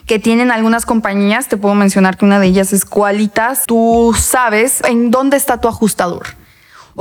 que 0.06 0.18
tienen 0.18 0.50
algunas 0.50 0.86
compañías. 0.86 1.48
Te 1.48 1.56
puedo 1.56 1.74
mencionar 1.74 2.16
que 2.16 2.24
una 2.24 2.40
de 2.40 2.46
ellas 2.46 2.72
es 2.72 2.84
Qualitas. 2.84 3.64
Tú 3.66 4.14
sabes 4.18 4.82
en 4.84 5.10
dónde 5.10 5.36
está 5.36 5.60
tu 5.60 5.68
ajustador. 5.68 6.39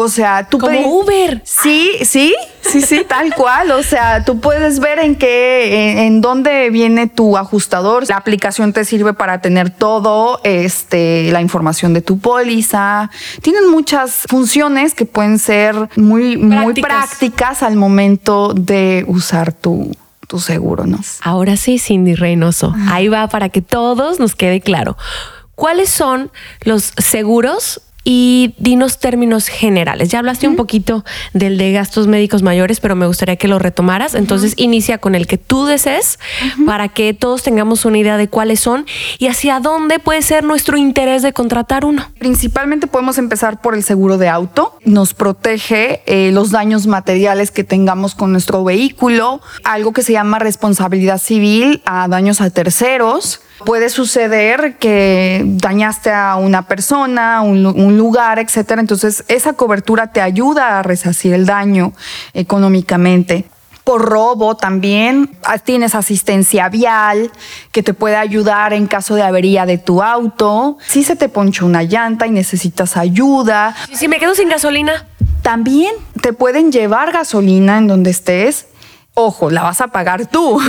O 0.01 0.07
sea, 0.07 0.47
tú 0.47 0.59
como 0.59 0.79
Uber. 0.79 1.41
Sí, 1.43 1.91
sí, 2.03 2.33
sí, 2.61 2.81
sí, 2.81 3.03
tal 3.09 3.35
cual. 3.35 3.71
O 3.71 3.83
sea, 3.83 4.23
tú 4.23 4.39
puedes 4.39 4.79
ver 4.79 4.97
en 4.97 5.17
qué, 5.17 6.05
en, 6.05 6.21
dónde 6.21 6.69
viene 6.69 7.07
tu 7.07 7.35
ajustador. 7.35 8.07
La 8.07 8.15
aplicación 8.15 8.71
te 8.71 8.85
sirve 8.85 9.13
para 9.13 9.41
tener 9.41 9.71
todo, 9.71 10.39
este, 10.45 11.29
la 11.33 11.41
información 11.41 11.93
de 11.93 12.01
tu 12.01 12.17
póliza. 12.17 13.11
Tienen 13.41 13.69
muchas 13.69 14.23
funciones 14.29 14.95
que 14.95 15.03
pueden 15.03 15.37
ser 15.37 15.75
muy, 15.97 16.37
muy 16.37 16.75
prácticas 16.75 17.61
al 17.61 17.75
momento 17.75 18.53
de 18.53 19.03
usar 19.05 19.51
tu, 19.51 19.91
tu 20.29 20.39
seguro, 20.39 20.85
¿no? 20.85 20.99
Ahora 21.23 21.57
sí, 21.57 21.77
Cindy 21.77 22.15
Reynoso. 22.15 22.73
Ahí 22.87 23.09
va 23.09 23.27
para 23.27 23.49
que 23.49 23.61
todos 23.61 24.17
nos 24.17 24.33
quede 24.33 24.61
claro. 24.61 24.95
¿Cuáles 25.55 25.89
son 25.89 26.31
los 26.63 26.93
seguros 26.97 27.81
y 28.11 28.55
dinos 28.57 28.97
términos 28.97 29.49
generales. 29.49 30.09
Ya 30.09 30.17
hablaste 30.17 30.47
un 30.47 30.55
poquito 30.55 31.05
del 31.33 31.59
de 31.59 31.71
gastos 31.73 32.07
médicos 32.07 32.41
mayores, 32.41 32.79
pero 32.79 32.95
me 32.95 33.05
gustaría 33.05 33.35
que 33.35 33.47
lo 33.47 33.59
retomaras. 33.59 34.15
Entonces, 34.15 34.55
inicia 34.57 34.97
con 34.97 35.13
el 35.13 35.27
que 35.27 35.37
tú 35.37 35.67
desees 35.67 36.17
para 36.65 36.87
que 36.87 37.13
todos 37.13 37.43
tengamos 37.43 37.85
una 37.85 37.99
idea 37.99 38.17
de 38.17 38.27
cuáles 38.27 38.61
son 38.61 38.87
y 39.19 39.27
hacia 39.27 39.59
dónde 39.59 39.99
puede 39.99 40.23
ser 40.23 40.43
nuestro 40.43 40.75
interés 40.75 41.21
de 41.21 41.33
contratar 41.33 41.85
uno. 41.85 42.03
Principalmente 42.17 42.87
podemos 42.87 43.19
empezar 43.19 43.61
por 43.61 43.75
el 43.75 43.83
seguro 43.83 44.17
de 44.17 44.27
auto. 44.27 44.73
Nos 44.85 45.13
protege 45.13 46.01
eh, 46.07 46.31
los 46.31 46.49
daños 46.49 46.87
materiales 46.87 47.51
que 47.51 47.63
tengamos 47.63 48.15
con 48.15 48.31
nuestro 48.31 48.63
vehículo, 48.63 49.39
algo 49.63 49.93
que 49.93 50.01
se 50.01 50.13
llama 50.13 50.39
responsabilidad 50.39 51.19
civil 51.19 51.83
a 51.85 52.07
daños 52.07 52.41
a 52.41 52.49
terceros 52.49 53.41
Puede 53.65 53.89
suceder 53.89 54.77
que 54.77 55.43
dañaste 55.45 56.11
a 56.11 56.37
una 56.37 56.63
persona, 56.67 57.41
un, 57.41 57.97
lugar, 57.97 58.39
etcétera. 58.39 58.81
Entonces, 58.81 59.25
esa 59.27 59.53
cobertura 59.53 60.07
te 60.07 60.21
ayuda 60.21 60.79
a 60.79 60.83
resarcir 60.83 61.33
el 61.33 61.45
daño 61.45 61.93
económicamente 62.33 63.45
por 63.83 64.03
robo 64.03 64.55
también. 64.55 65.31
Ah, 65.43 65.57
tienes 65.57 65.95
asistencia 65.95 66.69
vial 66.69 67.31
que 67.71 67.83
te 67.83 67.93
puede 67.93 68.15
ayudar 68.15 68.71
en 68.71 68.87
caso 68.87 69.15
de 69.15 69.23
avería 69.23 69.65
de 69.65 69.77
tu 69.77 70.01
auto. 70.03 70.77
Si 70.87 71.03
se 71.03 71.15
te 71.15 71.27
poncha 71.27 71.65
una 71.65 71.83
llanta 71.83 72.27
y 72.27 72.31
necesitas 72.31 72.97
ayuda. 72.97 73.75
Si 73.91 74.07
me 74.07 74.19
quedo 74.19 74.35
sin 74.35 74.49
gasolina. 74.49 75.07
También 75.41 75.95
te 76.21 76.33
pueden 76.33 76.71
llevar 76.71 77.11
gasolina 77.11 77.77
en 77.77 77.87
donde 77.87 78.11
estés 78.11 78.67
Ojo, 79.21 79.49
la 79.49 79.63
vas 79.63 79.81
a 79.81 79.89
pagar 79.89 80.27
tú. 80.27 80.61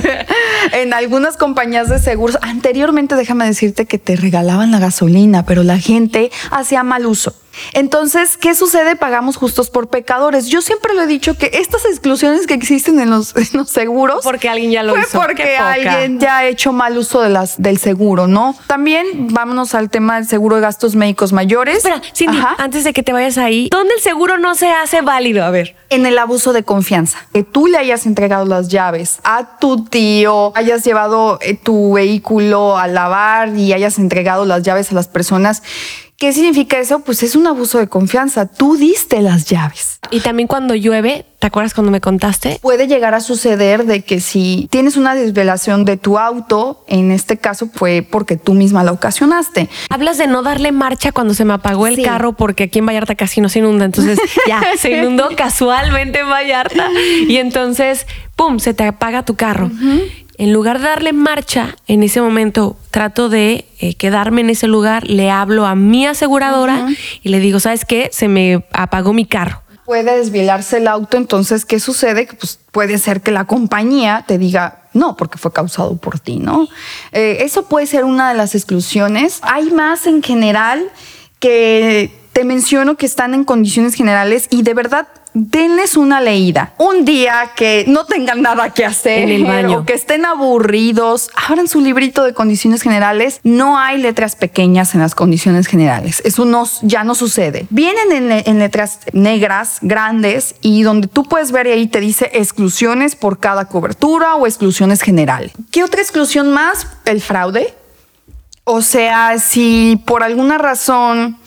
en 0.72 0.92
algunas 0.92 1.38
compañías 1.38 1.88
de 1.88 1.98
seguros, 1.98 2.36
anteriormente 2.42 3.14
déjame 3.14 3.46
decirte 3.46 3.86
que 3.86 3.98
te 3.98 4.14
regalaban 4.14 4.70
la 4.70 4.78
gasolina, 4.78 5.46
pero 5.46 5.62
la 5.62 5.78
gente 5.78 6.30
hacía 6.50 6.82
mal 6.82 7.06
uso. 7.06 7.34
Entonces, 7.72 8.36
¿qué 8.36 8.54
sucede? 8.54 8.96
Pagamos 8.96 9.36
justos 9.36 9.70
por 9.70 9.88
pecadores. 9.88 10.46
Yo 10.46 10.62
siempre 10.62 10.94
lo 10.94 11.02
he 11.02 11.06
dicho 11.06 11.36
que 11.36 11.50
estas 11.54 11.84
exclusiones 11.84 12.46
que 12.46 12.54
existen 12.54 13.00
en 13.00 13.10
los, 13.10 13.34
seguros. 13.66 14.20
Porque 14.24 14.48
alguien 14.48 14.70
ya 14.70 14.82
lo 14.82 14.94
fue 14.94 15.02
hizo. 15.02 15.20
Porque 15.20 15.56
alguien 15.56 16.18
ya 16.20 16.38
ha 16.38 16.46
hecho 16.46 16.72
mal 16.72 16.96
uso 16.96 17.20
de 17.20 17.28
las, 17.28 17.60
del 17.60 17.78
seguro, 17.78 18.26
¿no? 18.26 18.56
También 18.66 19.28
vámonos 19.32 19.74
al 19.74 19.90
tema 19.90 20.16
del 20.16 20.26
seguro 20.26 20.56
de 20.56 20.62
gastos 20.62 20.94
médicos 20.94 21.32
mayores. 21.32 21.78
Espera, 21.78 22.02
Cindy, 22.14 22.38
antes 22.58 22.84
de 22.84 22.92
que 22.92 23.02
te 23.02 23.12
vayas 23.12 23.38
ahí, 23.38 23.68
¿dónde 23.70 23.94
el 23.94 24.00
seguro 24.00 24.38
no 24.38 24.54
se 24.54 24.70
hace 24.70 25.02
válido? 25.02 25.44
A 25.44 25.50
ver. 25.50 25.76
En 25.90 26.06
el 26.06 26.18
abuso 26.18 26.52
de 26.52 26.62
confianza. 26.62 27.18
Que 27.32 27.42
tú 27.42 27.66
le 27.66 27.78
hayas 27.78 28.06
entregado 28.06 28.44
las 28.44 28.68
llaves 28.68 29.20
a 29.24 29.58
tu 29.58 29.84
tío, 29.84 30.52
hayas 30.54 30.84
llevado 30.84 31.38
eh, 31.40 31.54
tu 31.54 31.94
vehículo 31.94 32.78
a 32.78 32.86
lavar 32.86 33.56
y 33.56 33.72
hayas 33.72 33.98
entregado 33.98 34.44
las 34.44 34.62
llaves 34.62 34.92
a 34.92 34.94
las 34.94 35.08
personas 35.08 35.62
¿Qué 36.18 36.32
significa 36.32 36.80
eso? 36.80 36.98
Pues 36.98 37.22
es 37.22 37.36
un 37.36 37.46
abuso 37.46 37.78
de 37.78 37.86
confianza. 37.86 38.46
Tú 38.46 38.76
diste 38.76 39.22
las 39.22 39.44
llaves. 39.44 40.00
Y 40.10 40.18
también 40.18 40.48
cuando 40.48 40.74
llueve, 40.74 41.24
¿te 41.38 41.46
acuerdas 41.46 41.74
cuando 41.74 41.92
me 41.92 42.00
contaste? 42.00 42.58
Puede 42.60 42.88
llegar 42.88 43.14
a 43.14 43.20
suceder 43.20 43.84
de 43.84 44.02
que 44.02 44.18
si 44.18 44.66
tienes 44.68 44.96
una 44.96 45.14
desvelación 45.14 45.84
de 45.84 45.96
tu 45.96 46.18
auto, 46.18 46.84
en 46.88 47.12
este 47.12 47.36
caso 47.36 47.70
fue 47.72 48.02
porque 48.02 48.36
tú 48.36 48.54
misma 48.54 48.82
la 48.82 48.90
ocasionaste. 48.90 49.68
Hablas 49.90 50.18
de 50.18 50.26
no 50.26 50.42
darle 50.42 50.72
marcha 50.72 51.12
cuando 51.12 51.34
se 51.34 51.44
me 51.44 51.52
apagó 51.52 51.86
el 51.86 52.02
carro 52.02 52.32
porque 52.32 52.64
aquí 52.64 52.80
en 52.80 52.86
Vallarta 52.86 53.14
casi 53.14 53.40
no 53.40 53.48
se 53.48 53.60
inunda. 53.60 53.84
Entonces 53.84 54.18
ya 54.48 54.60
se 54.76 54.98
inundó 54.98 55.28
casualmente 55.36 56.18
en 56.18 56.28
Vallarta 56.28 56.90
y 57.28 57.36
entonces, 57.36 58.08
¡pum!, 58.34 58.58
se 58.58 58.74
te 58.74 58.82
apaga 58.82 59.24
tu 59.24 59.36
carro 59.36 59.70
en 60.38 60.52
lugar 60.52 60.78
de 60.78 60.86
darle 60.86 61.12
marcha, 61.12 61.76
en 61.88 62.04
ese 62.04 62.20
momento 62.20 62.76
trato 62.98 63.28
de 63.28 63.64
eh, 63.78 63.94
quedarme 63.94 64.40
en 64.40 64.50
ese 64.50 64.66
lugar, 64.66 65.06
le 65.06 65.30
hablo 65.30 65.66
a 65.66 65.76
mi 65.76 66.04
aseguradora 66.04 66.88
y 67.22 67.28
le 67.28 67.38
digo, 67.38 67.60
¿sabes 67.60 67.84
qué? 67.84 68.10
Se 68.12 68.26
me 68.26 68.64
apagó 68.72 69.12
mi 69.12 69.24
carro. 69.24 69.62
Puede 69.84 70.16
desviarse 70.16 70.78
el 70.78 70.88
auto, 70.88 71.16
entonces, 71.16 71.64
¿qué 71.64 71.78
sucede? 71.78 72.26
Pues 72.36 72.58
puede 72.72 72.98
ser 72.98 73.20
que 73.20 73.30
la 73.30 73.44
compañía 73.44 74.24
te 74.26 74.36
diga, 74.36 74.82
no, 74.94 75.16
porque 75.16 75.38
fue 75.38 75.52
causado 75.52 75.96
por 75.96 76.18
ti, 76.18 76.40
¿no? 76.40 76.66
Eh, 77.12 77.36
eso 77.42 77.68
puede 77.68 77.86
ser 77.86 78.02
una 78.02 78.30
de 78.30 78.36
las 78.36 78.56
exclusiones. 78.56 79.38
Hay 79.42 79.70
más 79.70 80.08
en 80.08 80.20
general 80.20 80.90
que 81.38 82.10
te 82.32 82.42
menciono 82.42 82.96
que 82.96 83.06
están 83.06 83.32
en 83.32 83.44
condiciones 83.44 83.94
generales 83.94 84.48
y 84.50 84.62
de 84.62 84.74
verdad 84.74 85.06
denles 85.38 85.96
una 85.96 86.20
leída. 86.20 86.74
Un 86.78 87.04
día 87.04 87.52
que 87.54 87.84
no 87.86 88.04
tengan 88.04 88.42
nada 88.42 88.70
que 88.70 88.84
hacer 88.84 89.22
en 89.22 89.28
el 89.30 89.44
baño 89.46 89.78
o 89.78 89.84
que 89.84 89.94
estén 89.94 90.24
aburridos, 90.24 91.30
abran 91.34 91.68
su 91.68 91.80
librito 91.80 92.24
de 92.24 92.34
condiciones 92.34 92.82
generales. 92.82 93.40
No 93.44 93.78
hay 93.78 93.98
letras 93.98 94.36
pequeñas 94.36 94.94
en 94.94 95.00
las 95.00 95.14
condiciones 95.14 95.66
generales. 95.66 96.20
Eso 96.24 96.44
no, 96.44 96.64
ya 96.82 97.04
no 97.04 97.14
sucede. 97.14 97.66
Vienen 97.70 98.32
en, 98.46 98.58
letras 98.58 99.00
negras, 99.12 99.78
grandes 99.82 100.56
y 100.60 100.82
donde 100.82 101.06
tú 101.06 101.24
puedes 101.24 101.52
ver 101.52 101.68
y 101.68 101.70
ahí 101.70 101.86
te 101.86 102.00
dice 102.00 102.30
exclusiones 102.34 103.14
por 103.14 103.38
cada 103.38 103.66
cobertura 103.66 104.34
o 104.34 104.46
exclusiones 104.46 105.00
generales. 105.00 105.52
¿Qué 105.70 105.84
otra 105.84 106.02
exclusión 106.02 106.50
más? 106.50 106.86
El 107.04 107.20
fraude. 107.20 107.74
O 108.64 108.82
sea, 108.82 109.38
si 109.38 110.02
por 110.04 110.22
alguna 110.22 110.58
razón 110.58 111.38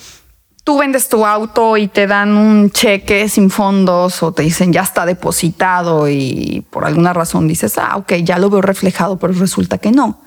tú 0.63 0.77
vendes 0.77 1.10
tu 1.10 1.25
auto 1.25 1.77
y 1.77 1.88
te 1.88 2.08
dan 2.08 2.38
un 2.38 2.72
cheque 2.72 3.27
sin 3.30 3.50
fondos 3.50 4.22
o 4.24 4.32
te 4.32 4.44
dicen 4.44 4.74
ya 4.74 4.82
está 4.82 5.06
depositado 5.06 6.10
y 6.10 6.65
por 6.70 6.86
alguna 6.86 7.13
razón 7.13 7.48
dices, 7.48 7.77
ah, 7.77 7.98
ok, 7.98 8.13
ya 8.24 8.38
lo 8.38 8.50
veo 8.50 8.62
reflejado, 8.62 9.18
pero 9.18 9.34
resulta 9.34 9.77
que 9.77 9.91
no. 9.91 10.22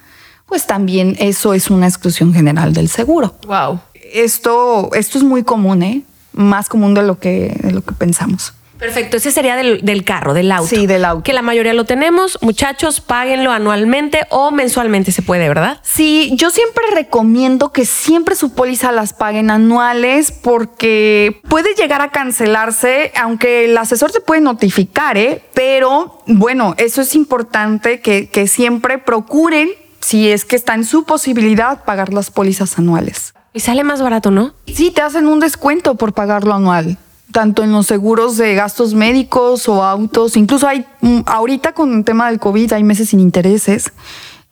Pues 0.46 0.66
también 0.66 1.16
eso 1.18 1.54
es 1.54 1.70
una 1.70 1.86
exclusión 1.86 2.34
general 2.34 2.74
del 2.74 2.88
seguro. 2.88 3.34
Wow. 3.46 3.80
Esto, 4.12 4.90
esto 4.92 5.18
es 5.18 5.24
muy 5.24 5.42
común, 5.42 5.82
¿eh? 5.82 6.02
Más 6.32 6.68
común 6.68 6.94
de 6.94 7.02
lo 7.02 7.18
que, 7.18 7.56
de 7.62 7.72
lo 7.72 7.82
que 7.82 7.92
pensamos. 7.92 8.52
Perfecto, 8.78 9.16
ese 9.16 9.30
sería 9.30 9.56
del, 9.56 10.04
carro, 10.04 10.34
del 10.34 10.50
auto. 10.50 10.68
Sí, 10.68 10.86
del 10.86 11.04
auto. 11.04 11.22
Que 11.22 11.32
la 11.32 11.42
mayoría 11.42 11.74
lo 11.74 11.84
tenemos. 11.84 12.38
Muchachos, 12.42 13.00
páguenlo 13.00 13.52
anualmente 13.52 14.26
o 14.30 14.50
mensualmente 14.50 15.12
se 15.12 15.22
puede, 15.22 15.48
¿verdad? 15.48 15.78
Sí, 15.82 16.32
yo 16.34 16.50
siempre 16.50 16.84
recomiendo 16.92 17.72
que 17.72 17.84
siempre 17.84 18.34
su 18.34 18.52
póliza 18.52 18.92
las 18.92 19.12
paguen 19.12 19.50
anuales 19.50 20.32
porque 20.32 21.40
puede 21.48 21.74
llegar 21.74 22.02
a 22.02 22.10
cancelarse, 22.10 23.12
aunque 23.16 23.66
el 23.66 23.78
asesor 23.78 24.10
se 24.10 24.20
puede 24.20 24.40
notificar, 24.40 25.16
¿eh? 25.16 25.44
Pero 25.54 26.20
bueno, 26.26 26.74
eso 26.76 27.02
es 27.02 27.14
importante 27.14 28.00
que, 28.00 28.28
que 28.28 28.46
siempre 28.48 28.98
procuren, 28.98 29.70
si 30.00 30.30
es 30.30 30.44
que 30.44 30.56
está 30.56 30.74
en 30.74 30.84
su 30.84 31.04
posibilidad, 31.04 31.84
pagar 31.84 32.12
las 32.12 32.30
pólizas 32.30 32.78
anuales. 32.78 33.34
Y 33.52 33.60
sale 33.60 33.84
más 33.84 34.02
barato, 34.02 34.32
¿no? 34.32 34.52
Sí, 34.66 34.90
te 34.90 35.00
hacen 35.00 35.26
un 35.28 35.38
descuento 35.38 35.94
por 35.94 36.12
pagarlo 36.12 36.54
anual 36.54 36.98
tanto 37.34 37.64
en 37.64 37.72
los 37.72 37.86
seguros 37.86 38.36
de 38.36 38.54
gastos 38.54 38.94
médicos 38.94 39.68
o 39.68 39.82
autos, 39.82 40.36
incluso 40.36 40.68
hay, 40.68 40.86
mm, 41.00 41.22
ahorita 41.26 41.72
con 41.72 41.92
el 41.92 42.04
tema 42.04 42.30
del 42.30 42.38
COVID 42.38 42.72
hay 42.72 42.84
meses 42.84 43.08
sin 43.08 43.18
intereses. 43.18 43.92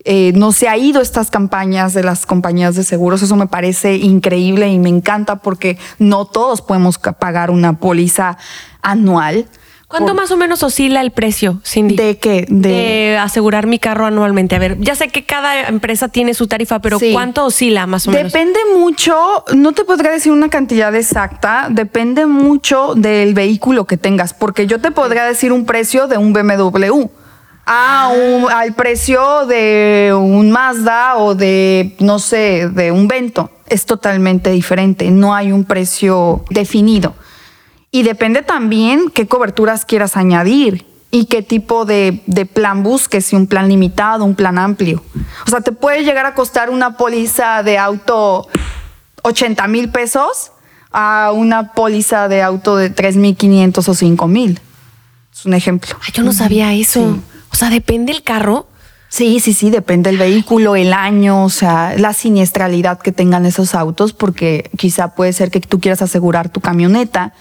Eh, 0.05 0.33
no 0.35 0.51
se 0.51 0.69
ha 0.69 0.77
ido 0.77 1.01
estas 1.01 1.31
campañas 1.31 1.95
de 1.95 2.03
las 2.03 2.27
compañías 2.27 2.75
de 2.75 2.83
seguros. 2.83 3.23
Eso 3.23 3.37
me 3.37 3.47
parece 3.47 3.95
increíble 3.95 4.67
y 4.67 4.81
me 4.81 4.89
encanta 4.89 5.37
porque 5.37 5.79
no 6.01 6.25
todos 6.25 6.61
podemos 6.61 6.99
pagar 6.99 7.53
una 7.53 7.79
póliza 7.79 8.37
anual 8.83 9.47
¿Cuánto 9.93 10.15
más 10.15 10.31
o 10.31 10.39
menos 10.39 10.63
oscila 10.63 11.03
el 11.03 11.11
precio, 11.11 11.61
Cindy? 11.67 11.97
¿De 11.97 12.17
qué? 12.17 12.47
De... 12.49 13.19
asegurar 13.21 13.67
mi 13.67 13.79
carro 13.79 14.07
anualmente. 14.07 14.57
A 14.57 14.59
ver, 14.59 14.79
ya 14.81 14.95
sé 14.95 15.09
que 15.09 15.27
cada 15.27 15.69
empresa 15.69 16.09
tiene 16.09 16.33
su 16.33 16.47
tarifa, 16.47 16.79
pero 16.79 16.99
¿cuánto 17.13 17.45
oscila 17.45 17.87
más 17.87 18.09
o 18.09 18.11
menos? 18.11 18.33
Depende 18.33 18.59
mucho, 18.75 19.45
no 19.55 19.73
te 19.73 19.85
podría 19.85 20.13
decir 20.13 20.33
una 20.33 20.49
cantidad 20.49 20.95
exacta, 20.95 21.67
depende 21.69 22.25
mucho 22.25 22.95
del 22.95 23.35
vehículo 23.35 23.85
que 23.85 23.99
tengas, 23.99 24.33
porque 24.33 24.67
yo 24.67 24.81
te 24.81 24.93
podría 24.93 25.27
decir 25.27 25.53
un 25.53 25.67
precio 25.67 26.09
de 26.09 26.17
un 26.17 26.33
BMW. 26.33 27.09
Ah, 27.67 28.11
al 28.55 28.73
precio 28.73 29.45
de 29.45 30.13
un 30.17 30.51
Mazda 30.51 31.19
o 31.19 31.35
de, 31.35 31.95
no 32.01 32.19
sé, 32.19 32.71
de 32.71 32.91
un 32.91 33.09
Vento. 33.09 33.51
Es 33.69 33.85
totalmente 33.85 34.51
diferente, 34.51 35.11
no 35.11 35.35
hay 35.35 35.53
un 35.53 35.65
precio 35.65 36.45
definido. 36.49 37.15
Y 37.95 38.05
depende 38.05 38.41
también 38.41 39.11
qué 39.15 39.29
coberturas 39.29 39.85
quieras 39.85 40.17
añadir 40.17 40.87
y 41.11 41.27
qué 41.27 41.43
tipo 41.43 41.85
de, 41.85 42.23
plan 42.55 42.83
busques, 42.83 43.27
si 43.27 43.37
un 43.37 43.47
plan 43.47 43.69
limitado, 43.69 44.25
un 44.25 44.35
plan 44.35 44.59
amplio. 44.59 45.05
O 45.47 45.51
sea, 45.51 45.61
te 45.61 45.73
puede 45.73 46.03
llegar 46.03 46.25
a 46.25 46.35
costar 46.35 46.71
una 46.71 46.97
póliza 46.97 47.63
de 47.63 47.77
auto 47.77 48.49
80 49.23 49.69
mil 49.69 49.91
pesos 49.91 50.53
a 50.91 51.33
una 51.35 51.75
póliza 51.75 52.29
de 52.29 52.41
auto 52.41 52.77
de 52.77 52.89
3 52.89 53.17
mil 53.17 53.37
500 53.37 53.87
o 53.87 53.95
5 53.95 54.27
mil. 54.27 54.59
Es 55.31 55.45
un 55.45 55.53
ejemplo. 55.53 55.95
yo 56.15 56.23
no 56.23 56.33
sabía 56.33 56.73
eso. 56.73 57.19
O 57.51 57.57
sea, 57.57 57.69
depende 57.69 58.13
el 58.13 58.23
carro. 58.23 58.69
Sí, 59.11 59.41
sí, 59.41 59.53
sí, 59.53 59.69
depende 59.69 60.09
el 60.09 60.17
vehículo, 60.17 60.77
el 60.77 60.95
año, 60.95 61.45
o 61.45 61.51
sea, 61.51 61.95
la 61.99 62.15
siniestralidad 62.15 62.99
que 62.99 63.13
tengan 63.13 63.45
esos 63.45 63.75
autos, 63.75 64.15
porque 64.15 64.71
quizá 64.79 65.15
puede 65.15 65.35
ser 65.35 65.51
que 65.51 65.61
tú 65.61 65.79
quieras 65.79 66.01
asegurar 66.01 66.49
tu 66.49 66.63
camioneta 66.63 67.35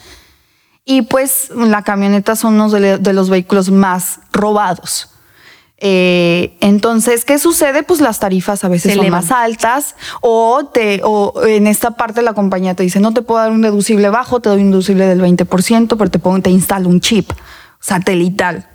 y 0.85 1.03
pues 1.03 1.51
la 1.55 1.83
camioneta 1.83 2.35
son 2.35 2.55
uno 2.55 2.69
de, 2.69 3.13
los 3.13 3.29
vehículos 3.29 3.69
más 3.69 4.19
robados. 4.31 5.09
Eh, 5.83 6.57
entonces, 6.61 7.25
¿qué 7.25 7.39
sucede? 7.39 7.81
Pues 7.81 8.01
las 8.01 8.19
tarifas 8.19 8.63
a 8.63 8.67
veces 8.67 8.95
son 8.95 9.09
más 9.09 9.31
altas 9.31 9.95
o, 10.21 10.69
te, 10.71 11.01
o 11.03 11.43
en 11.43 11.65
esta 11.65 11.91
parte 11.91 12.21
la 12.21 12.33
compañía 12.33 12.75
te 12.75 12.83
dice, 12.83 12.99
no 12.99 13.13
te 13.13 13.23
puedo 13.23 13.41
dar 13.41 13.51
un 13.51 13.61
deducible 13.61 14.09
bajo, 14.09 14.41
te 14.41 14.49
doy 14.49 14.61
un 14.61 14.71
deducible 14.71 15.07
del 15.07 15.21
20%, 15.21 15.95
pero 15.97 16.11
te, 16.11 16.19
pongo, 16.19 16.39
te 16.41 16.51
instalo 16.51 16.87
un 16.87 16.99
chip 16.99 17.31
satelital. 17.79 18.67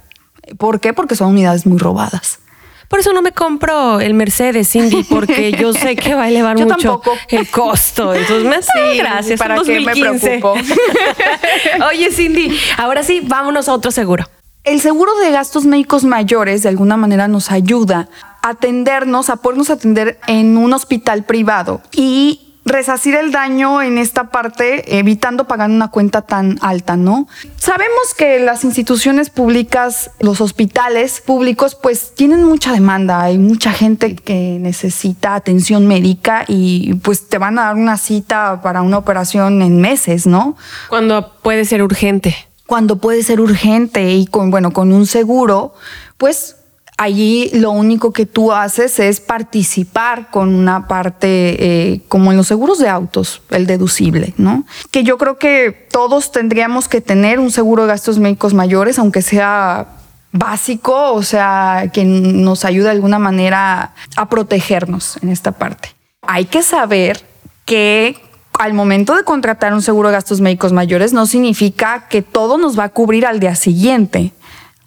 ¿Por 0.58 0.80
qué? 0.80 0.92
Porque 0.92 1.14
son 1.14 1.28
unidades 1.28 1.66
muy 1.66 1.78
robadas. 1.78 2.40
Por 2.88 3.00
eso 3.00 3.12
no 3.12 3.22
me 3.22 3.32
compro 3.32 4.00
el 4.00 4.14
Mercedes, 4.14 4.70
Cindy, 4.70 5.02
porque 5.04 5.52
yo 5.52 5.72
sé 5.72 5.96
que 5.96 6.14
va 6.14 6.24
a 6.24 6.28
elevar 6.28 6.58
mucho 6.64 7.02
el 7.28 7.48
costo. 7.50 8.14
Entonces, 8.14 8.44
me 8.44 8.62
sí, 8.62 8.98
gracias. 8.98 9.38
¿Para 9.38 9.60
qué 9.62 9.80
me 9.80 9.92
preocupo? 9.92 10.54
Oye, 11.88 12.10
Cindy, 12.12 12.58
ahora 12.76 13.02
sí, 13.02 13.20
vámonos 13.24 13.68
a 13.68 13.74
otro 13.74 13.90
seguro. 13.90 14.24
El 14.64 14.80
seguro 14.80 15.16
de 15.20 15.30
gastos 15.30 15.64
médicos 15.64 16.04
mayores 16.04 16.62
de 16.62 16.68
alguna 16.68 16.96
manera 16.96 17.28
nos 17.28 17.52
ayuda 17.52 18.08
a 18.42 18.50
atendernos, 18.50 19.30
a 19.30 19.36
podernos 19.36 19.70
atender 19.70 20.18
en 20.26 20.56
un 20.56 20.72
hospital 20.72 21.24
privado 21.24 21.82
y 21.92 22.45
resacir 22.66 23.14
el 23.14 23.30
daño 23.30 23.80
en 23.80 23.96
esta 23.96 24.30
parte, 24.30 24.98
evitando 24.98 25.46
pagar 25.46 25.70
una 25.70 25.88
cuenta 25.88 26.22
tan 26.22 26.58
alta, 26.60 26.96
¿no? 26.96 27.28
Sabemos 27.56 28.12
que 28.16 28.40
las 28.40 28.64
instituciones 28.64 29.30
públicas, 29.30 30.10
los 30.18 30.40
hospitales 30.40 31.20
públicos, 31.20 31.76
pues 31.80 32.12
tienen 32.14 32.42
mucha 32.42 32.72
demanda, 32.72 33.22
hay 33.22 33.38
mucha 33.38 33.72
gente 33.72 34.16
que 34.16 34.58
necesita 34.60 35.36
atención 35.36 35.86
médica 35.86 36.44
y 36.48 36.94
pues 36.94 37.28
te 37.28 37.38
van 37.38 37.58
a 37.60 37.66
dar 37.66 37.76
una 37.76 37.96
cita 37.96 38.60
para 38.62 38.82
una 38.82 38.98
operación 38.98 39.62
en 39.62 39.80
meses, 39.80 40.26
¿no? 40.26 40.56
Cuando 40.88 41.32
puede 41.42 41.64
ser 41.64 41.82
urgente. 41.82 42.36
Cuando 42.66 42.96
puede 42.98 43.22
ser 43.22 43.40
urgente 43.40 44.12
y 44.14 44.26
con, 44.26 44.50
bueno, 44.50 44.72
con 44.72 44.92
un 44.92 45.06
seguro, 45.06 45.72
pues 46.18 46.55
allí 46.96 47.50
lo 47.52 47.70
único 47.72 48.12
que 48.12 48.26
tú 48.26 48.52
haces 48.52 48.98
es 48.98 49.20
participar 49.20 50.30
con 50.30 50.54
una 50.54 50.88
parte, 50.88 51.26
eh, 51.92 52.00
como 52.08 52.30
en 52.30 52.36
los 52.36 52.46
seguros 52.46 52.78
de 52.78 52.88
autos, 52.88 53.42
el 53.50 53.66
deducible, 53.66 54.34
¿no? 54.36 54.64
Que 54.90 55.04
yo 55.04 55.18
creo 55.18 55.38
que 55.38 55.86
todos 55.90 56.32
tendríamos 56.32 56.88
que 56.88 57.00
tener 57.00 57.38
un 57.38 57.50
seguro 57.50 57.82
de 57.82 57.88
gastos 57.88 58.18
médicos 58.18 58.54
mayores, 58.54 58.98
aunque 58.98 59.22
sea 59.22 59.88
básico, 60.32 61.12
o 61.12 61.22
sea, 61.22 61.90
que 61.92 62.04
nos 62.04 62.64
ayude 62.64 62.84
de 62.84 62.90
alguna 62.90 63.18
manera 63.18 63.94
a 64.16 64.28
protegernos 64.28 65.18
en 65.22 65.30
esta 65.30 65.52
parte. 65.52 65.94
Hay 66.22 66.46
que 66.46 66.62
saber 66.62 67.24
que 67.64 68.16
al 68.58 68.72
momento 68.72 69.14
de 69.14 69.24
contratar 69.24 69.74
un 69.74 69.82
seguro 69.82 70.08
de 70.08 70.14
gastos 70.14 70.40
médicos 70.40 70.72
mayores 70.72 71.12
no 71.12 71.26
significa 71.26 72.06
que 72.08 72.22
todo 72.22 72.58
nos 72.58 72.78
va 72.78 72.84
a 72.84 72.88
cubrir 72.88 73.26
al 73.26 73.40
día 73.40 73.54
siguiente 73.54 74.32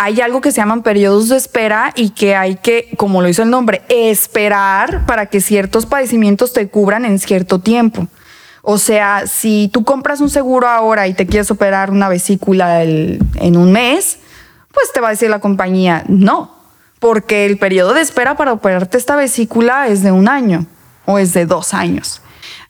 hay 0.01 0.21
algo 0.21 0.39
que 0.39 0.51
se 0.51 0.62
llaman 0.62 0.81
periodos 0.81 1.27
de 1.27 1.35
espera 1.35 1.91
y 1.93 2.12
que 2.12 2.33
hay 2.33 2.55
que, 2.55 2.88
como 2.95 3.21
lo 3.21 3.27
hizo 3.27 3.43
el 3.43 3.49
nombre, 3.49 3.81
esperar 3.89 5.05
para 5.05 5.25
que 5.25 5.41
ciertos 5.41 5.85
padecimientos 5.85 6.53
te 6.53 6.69
cubran 6.69 7.03
en 7.03 7.19
cierto 7.19 7.59
tiempo. 7.59 8.07
O 8.62 8.77
sea, 8.77 9.27
si 9.27 9.69
tú 9.73 9.83
compras 9.83 10.21
un 10.21 10.29
seguro 10.29 10.69
ahora 10.69 11.09
y 11.09 11.13
te 11.13 11.27
quieres 11.27 11.51
operar 11.51 11.91
una 11.91 12.07
vesícula 12.07 12.81
en 12.81 13.57
un 13.57 13.73
mes, 13.73 14.19
pues 14.73 14.93
te 14.93 15.01
va 15.01 15.09
a 15.09 15.12
decir 15.12 15.29
la 15.29 15.39
compañía, 15.39 16.05
no, 16.07 16.55
porque 16.99 17.45
el 17.45 17.57
periodo 17.57 17.93
de 17.93 17.99
espera 17.99 18.38
para 18.38 18.53
operarte 18.53 18.97
esta 18.97 19.17
vesícula 19.17 19.89
es 19.89 20.01
de 20.01 20.13
un 20.13 20.29
año 20.29 20.65
o 21.07 21.19
es 21.19 21.33
de 21.33 21.45
dos 21.45 21.73
años. 21.73 22.21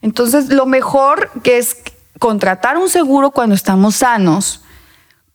Entonces, 0.02 0.48
lo 0.48 0.66
mejor 0.66 1.30
que 1.44 1.58
es 1.58 1.76
contratar 2.18 2.76
un 2.76 2.88
seguro 2.88 3.30
cuando 3.30 3.54
estamos 3.54 3.94
sanos, 3.94 4.64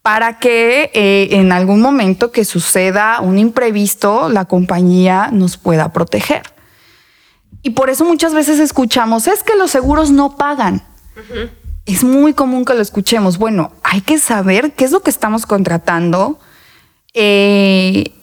para 0.06 0.38
que 0.38 0.92
eh, 0.94 1.30
en 1.32 1.52
algún 1.52 1.82
momento 1.82 2.32
que 2.32 2.46
suceda 2.46 3.22
un 3.22 3.40
imprevisto, 3.40 4.30
la 4.30 4.46
compañía 4.46 5.30
nos 5.32 5.58
pueda 5.58 5.92
proteger. 5.94 6.44
Y 7.64 7.72
por 7.72 7.90
eso 7.90 8.06
muchas 8.06 8.32
veces 8.36 8.60
escuchamos, 8.60 9.26
es 9.26 9.42
que 9.42 9.56
los 9.56 9.72
seguros 9.72 10.12
no 10.12 10.38
pagan. 10.38 10.84
Es 11.88 12.04
muy 12.04 12.36
común 12.36 12.66
que 12.66 12.76
lo 12.76 12.84
escuchemos. 12.84 13.40
Bueno, 13.40 13.72
hay 13.82 14.02
que 14.02 14.20
saber 14.20 14.74
qué 14.74 14.86
es 14.86 14.92
lo 14.92 15.00
que 15.00 15.10
estamos 15.10 15.48
contratando. 15.48 16.38
Eh, 17.16 18.14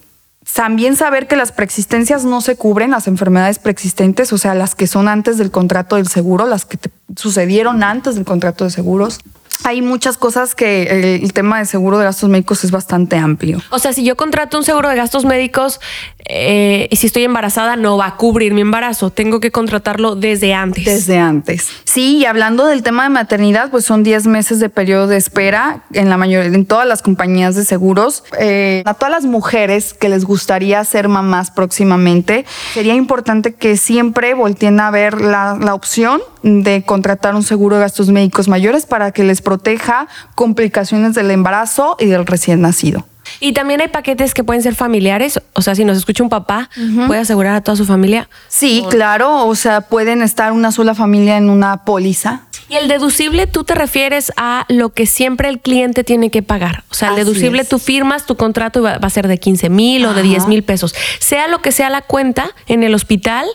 también 0.54 0.94
saber 0.94 1.26
que 1.26 1.34
las 1.34 1.50
preexistencias 1.50 2.24
no 2.24 2.42
se 2.42 2.54
cubren, 2.54 2.92
las 2.92 3.08
enfermedades 3.08 3.58
preexistentes, 3.58 4.32
o 4.32 4.38
sea, 4.38 4.54
las 4.54 4.76
que 4.76 4.86
son 4.86 5.08
antes 5.08 5.36
del 5.36 5.50
contrato 5.50 5.96
del 5.96 6.06
seguro, 6.06 6.46
las 6.46 6.64
que 6.64 6.78
sucedieron 7.16 7.82
antes 7.82 8.14
del 8.14 8.24
contrato 8.24 8.62
de 8.62 8.70
seguros 8.70 9.18
hay 9.64 9.82
muchas 9.82 10.16
cosas 10.18 10.54
que 10.54 11.18
el, 11.22 11.32
tema 11.32 11.58
de 11.58 11.64
seguro 11.64 11.98
de 11.98 12.04
gastos 12.04 12.28
médicos 12.28 12.64
es 12.64 12.70
bastante 12.70 13.16
amplio. 13.16 13.60
O 13.70 13.78
sea, 13.78 13.92
si 13.92 14.04
yo 14.04 14.16
contrato 14.16 14.58
un 14.58 14.64
seguro 14.64 14.88
de 14.88 14.96
gastos 14.96 15.24
médicos 15.24 15.80
eh, 16.28 16.88
y 16.90 16.96
si 16.96 17.06
estoy 17.06 17.24
embarazada, 17.24 17.76
no 17.76 17.96
va 17.96 18.06
a 18.06 18.16
cubrir 18.16 18.54
mi 18.54 18.60
embarazo. 18.60 19.10
Tengo 19.10 19.40
que 19.40 19.50
contratarlo 19.50 20.14
desde 20.14 20.54
antes. 20.54 20.84
Desde 20.84 21.18
antes. 21.18 21.68
Sí, 21.84 22.18
y 22.18 22.26
hablando 22.26 22.66
del 22.66 22.82
tema 22.82 23.04
de 23.04 23.10
maternidad, 23.10 23.70
pues 23.70 23.84
son 23.84 24.02
10 24.02 24.26
meses 24.26 24.60
de 24.60 24.68
periodo 24.68 25.06
de 25.06 25.16
espera 25.16 25.84
en 25.92 26.08
la 26.08 26.16
mayoría, 26.16 26.54
en 26.54 26.66
todas 26.66 26.86
las 26.86 27.02
compañías 27.02 27.54
de 27.54 27.64
seguros. 27.64 28.24
Eh, 28.38 28.82
a 28.84 28.94
todas 28.94 29.12
las 29.12 29.24
mujeres 29.24 29.94
que 29.94 30.08
les 30.08 30.24
gustaría 30.24 30.84
ser 30.84 31.08
mamás 31.08 31.50
próximamente, 31.50 32.44
sería 32.74 32.94
importante 32.94 33.54
que 33.54 33.76
siempre 33.76 34.34
volteen 34.34 34.80
a 34.80 34.90
ver 34.90 35.20
la, 35.20 35.56
la 35.60 35.74
opción 35.74 36.20
de 36.42 36.82
contratar 36.84 37.34
un 37.34 37.42
seguro 37.42 37.76
de 37.76 37.82
gastos 37.82 38.08
médicos 38.08 38.48
mayores 38.48 38.86
para 38.86 39.12
que 39.12 39.22
les 39.22 39.40
proteja 39.52 40.08
complicaciones 40.34 41.14
del 41.14 41.30
embarazo 41.30 41.96
y 42.00 42.06
del 42.06 42.24
recién 42.24 42.62
nacido. 42.62 43.06
Y 43.38 43.52
también 43.52 43.82
hay 43.82 43.88
paquetes 43.88 44.32
que 44.32 44.44
pueden 44.44 44.62
ser 44.62 44.74
familiares, 44.74 45.40
o 45.52 45.60
sea, 45.60 45.74
si 45.74 45.84
nos 45.84 45.98
escucha 45.98 46.22
un 46.22 46.30
papá, 46.30 46.70
puede 47.06 47.20
asegurar 47.20 47.54
a 47.54 47.60
toda 47.60 47.76
su 47.76 47.84
familia. 47.84 48.30
Sí, 48.48 48.82
claro, 48.88 49.46
o 49.46 49.54
sea, 49.54 49.82
pueden 49.82 50.22
estar 50.22 50.52
una 50.52 50.72
sola 50.72 50.94
familia 50.94 51.36
en 51.36 51.50
una 51.50 51.84
póliza. 51.84 52.42
Y 52.70 52.76
el 52.76 52.88
deducible, 52.88 53.46
tú 53.46 53.64
te 53.64 53.74
refieres 53.74 54.32
a 54.38 54.64
lo 54.68 54.94
que 54.94 55.04
siempre 55.04 55.50
el 55.50 55.60
cliente 55.60 56.02
tiene 56.02 56.30
que 56.30 56.42
pagar. 56.42 56.84
O 56.90 56.94
sea, 56.94 57.10
el 57.10 57.16
deducible, 57.16 57.64
tú 57.66 57.78
firmas 57.78 58.24
tu 58.24 58.36
contrato 58.36 58.80
y 58.80 58.82
va, 58.82 58.94
a 58.94 59.10
ser 59.10 59.28
de 59.28 59.36
15 59.36 59.68
mil 59.68 60.06
o 60.06 60.14
de 60.14 60.22
10 60.22 60.46
mil 60.46 60.62
pesos. 60.62 60.94
Sea 61.18 61.46
lo 61.48 61.60
que 61.60 61.72
sea 61.72 61.90
la 61.90 62.00
cuenta 62.00 62.50
en 62.68 62.82
el 62.84 62.94
hospital, 62.94 63.46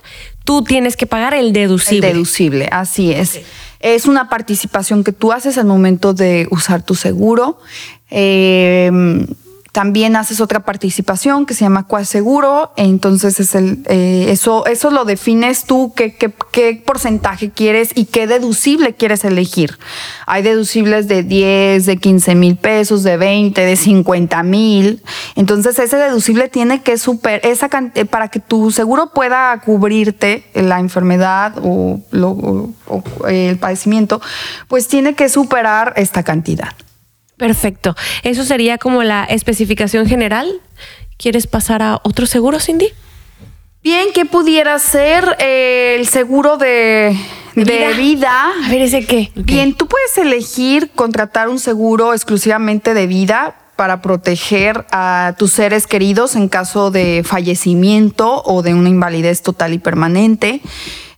tú 0.44 0.64
tienes 0.64 0.96
que 0.96 1.08
pagar 1.08 1.34
el 1.34 1.54
deducible. 1.54 2.08
El 2.08 2.14
deducible, 2.14 2.70
así 2.72 3.12
es. 3.12 3.42
Es 3.80 4.06
una 4.06 4.30
participación 4.30 5.04
que 5.04 5.12
tú 5.12 5.32
haces 5.32 5.58
al 5.58 5.66
momento 5.66 6.14
de 6.14 6.48
usar 6.52 6.84
tu 6.84 6.96
seguro. 6.96 7.60
Eh, 8.10 8.92
también 9.78 10.16
haces 10.16 10.42
otra 10.42 10.62
participación 10.62 11.46
que 11.46 11.54
se 11.54 11.64
llama 11.64 11.86
seguro, 12.04 12.72
entonces 12.78 13.40
es 13.40 13.54
eh, 13.54 14.26
eso, 14.32 14.66
eso 14.66 14.90
lo 14.90 15.06
defines 15.06 15.66
tú, 15.66 15.94
qué, 15.96 16.82
porcentaje 16.84 17.52
quieres 17.52 17.92
y 17.94 18.06
qué 18.06 18.26
deducible 18.26 18.96
quieres 18.96 19.24
elegir. 19.24 19.78
Hay 20.26 20.42
deducibles 20.42 21.08
de 21.08 21.22
10, 21.22 21.86
de 21.86 21.98
15 21.98 22.34
mil 22.34 22.56
pesos, 22.56 23.04
de 23.04 23.18
20, 23.18 23.62
de 23.62 23.76
50 23.76 24.42
mil. 24.42 25.04
Entonces 25.36 25.78
ese 25.78 25.98
deducible 25.98 26.50
tiene 26.50 26.82
que 26.82 26.98
super, 26.98 27.40
esa 27.46 27.70
eh, 27.94 28.06
para 28.06 28.30
que 28.30 28.40
tu 28.40 28.72
seguro 28.72 29.12
pueda 29.14 29.62
cubrirte 29.64 30.44
la 30.56 30.80
enfermedad 30.80 31.54
o, 31.62 32.00
o 32.12 33.28
el 33.28 33.60
padecimiento, 33.60 34.22
pues 34.70 34.88
tiene 34.88 35.14
que 35.14 35.30
superar 35.30 35.94
esta 35.98 36.24
cantidad. 36.24 36.74
Perfecto. 37.38 37.96
Eso 38.24 38.44
sería 38.44 38.78
como 38.78 39.04
la 39.04 39.24
especificación 39.26 40.08
general. 40.08 40.62
¿Quieres 41.18 41.48
pasar 41.48 41.82
a 41.82 42.00
otro 42.04 42.26
seguro, 42.26 42.60
Cindy? 42.60 42.90
Bien, 43.84 44.08
¿qué 44.14 44.26
pudiera 44.26 44.78
ser 44.80 45.38
eh, 45.40 45.96
el 46.00 46.08
seguro 46.08 46.58
de, 46.58 47.16
de 47.56 47.94
vida? 47.94 48.52
A 48.66 48.70
ver, 48.70 48.82
¿ese 48.82 49.06
qué? 49.06 49.32
Bien, 49.36 49.74
tú 49.74 49.88
puedes 49.88 50.18
elegir 50.18 50.90
contratar 50.94 51.48
un 51.48 51.60
seguro 51.60 52.14
exclusivamente 52.14 52.94
de 52.94 53.08
vida 53.08 53.56
para 53.78 54.02
proteger 54.02 54.86
a 54.92 55.36
tus 55.38 55.54
seres 55.54 55.88
queridos 55.88 56.36
en 56.36 56.50
caso 56.50 56.92
de 56.92 57.24
fallecimiento 57.26 58.44
o 58.44 58.62
de 58.62 58.74
una 58.74 58.90
invalidez 58.90 59.42
total 59.42 59.74
y 59.74 59.80
permanente. 59.80 60.62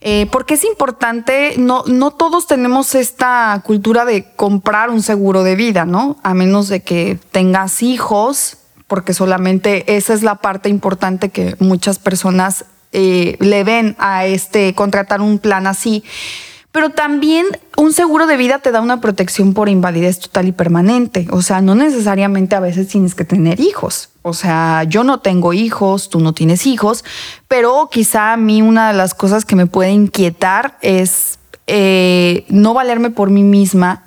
Eh, 0.02 0.28
porque 0.32 0.54
es 0.54 0.63
importante, 0.63 1.56
no, 1.58 1.84
no 1.88 2.12
todos 2.12 2.48
tenemos 2.48 2.95
esta 2.95 3.62
cultura 3.65 4.06
de 4.06 4.32
comprar 4.36 4.91
un 4.91 5.02
seguro 5.02 5.43
de 5.43 5.56
vida, 5.56 5.86
¿no? 5.86 6.17
A 6.24 6.34
menos 6.34 6.69
de 6.69 6.82
que 6.82 7.17
tengas 7.32 7.82
hijos, 7.82 8.58
porque 8.88 9.13
solamente 9.13 9.98
esa 9.98 10.13
es 10.13 10.24
la 10.24 10.36
parte 10.36 10.69
importante 10.69 11.30
que 11.30 11.56
muchas 11.60 12.00
personas 12.00 12.65
eh, 12.91 13.36
le 13.39 13.63
ven 13.63 13.95
a 14.00 14.26
este 14.26 14.74
contratar 14.74 15.22
un 15.22 15.38
plan 15.38 15.67
así. 15.67 16.04
Pero 16.71 16.91
también 16.91 17.47
un 17.77 17.93
seguro 17.93 18.27
de 18.27 18.38
vida 18.38 18.60
te 18.60 18.71
da 18.71 18.82
una 18.82 19.01
protección 19.01 19.53
por 19.53 19.69
invalidez 19.69 20.19
total 20.19 20.47
y 20.47 20.51
permanente. 20.51 21.27
O 21.32 21.41
sea, 21.41 21.62
no 21.62 21.73
necesariamente 21.73 22.55
a 22.55 22.60
veces 22.60 22.88
tienes 22.88 23.15
que 23.15 23.25
tener 23.25 23.60
hijos. 23.60 24.10
O 24.21 24.34
sea, 24.34 24.84
yo 24.84 25.03
no 25.03 25.19
tengo 25.19 25.53
hijos, 25.53 26.10
tú 26.10 26.19
no 26.19 26.34
tienes 26.34 26.67
hijos, 26.67 27.03
pero 27.47 27.89
quizá 27.91 28.34
a 28.34 28.38
mí 28.38 28.62
una 28.62 28.89
de 28.89 28.97
las 28.97 29.15
cosas 29.15 29.45
que 29.45 29.55
me 29.55 29.65
puede 29.65 29.91
inquietar 29.91 30.77
es 30.82 31.39
eh, 31.65 32.45
no 32.49 32.75
valerme 32.75 33.10
por 33.10 33.32
mí 33.32 33.41
misma 33.41 34.03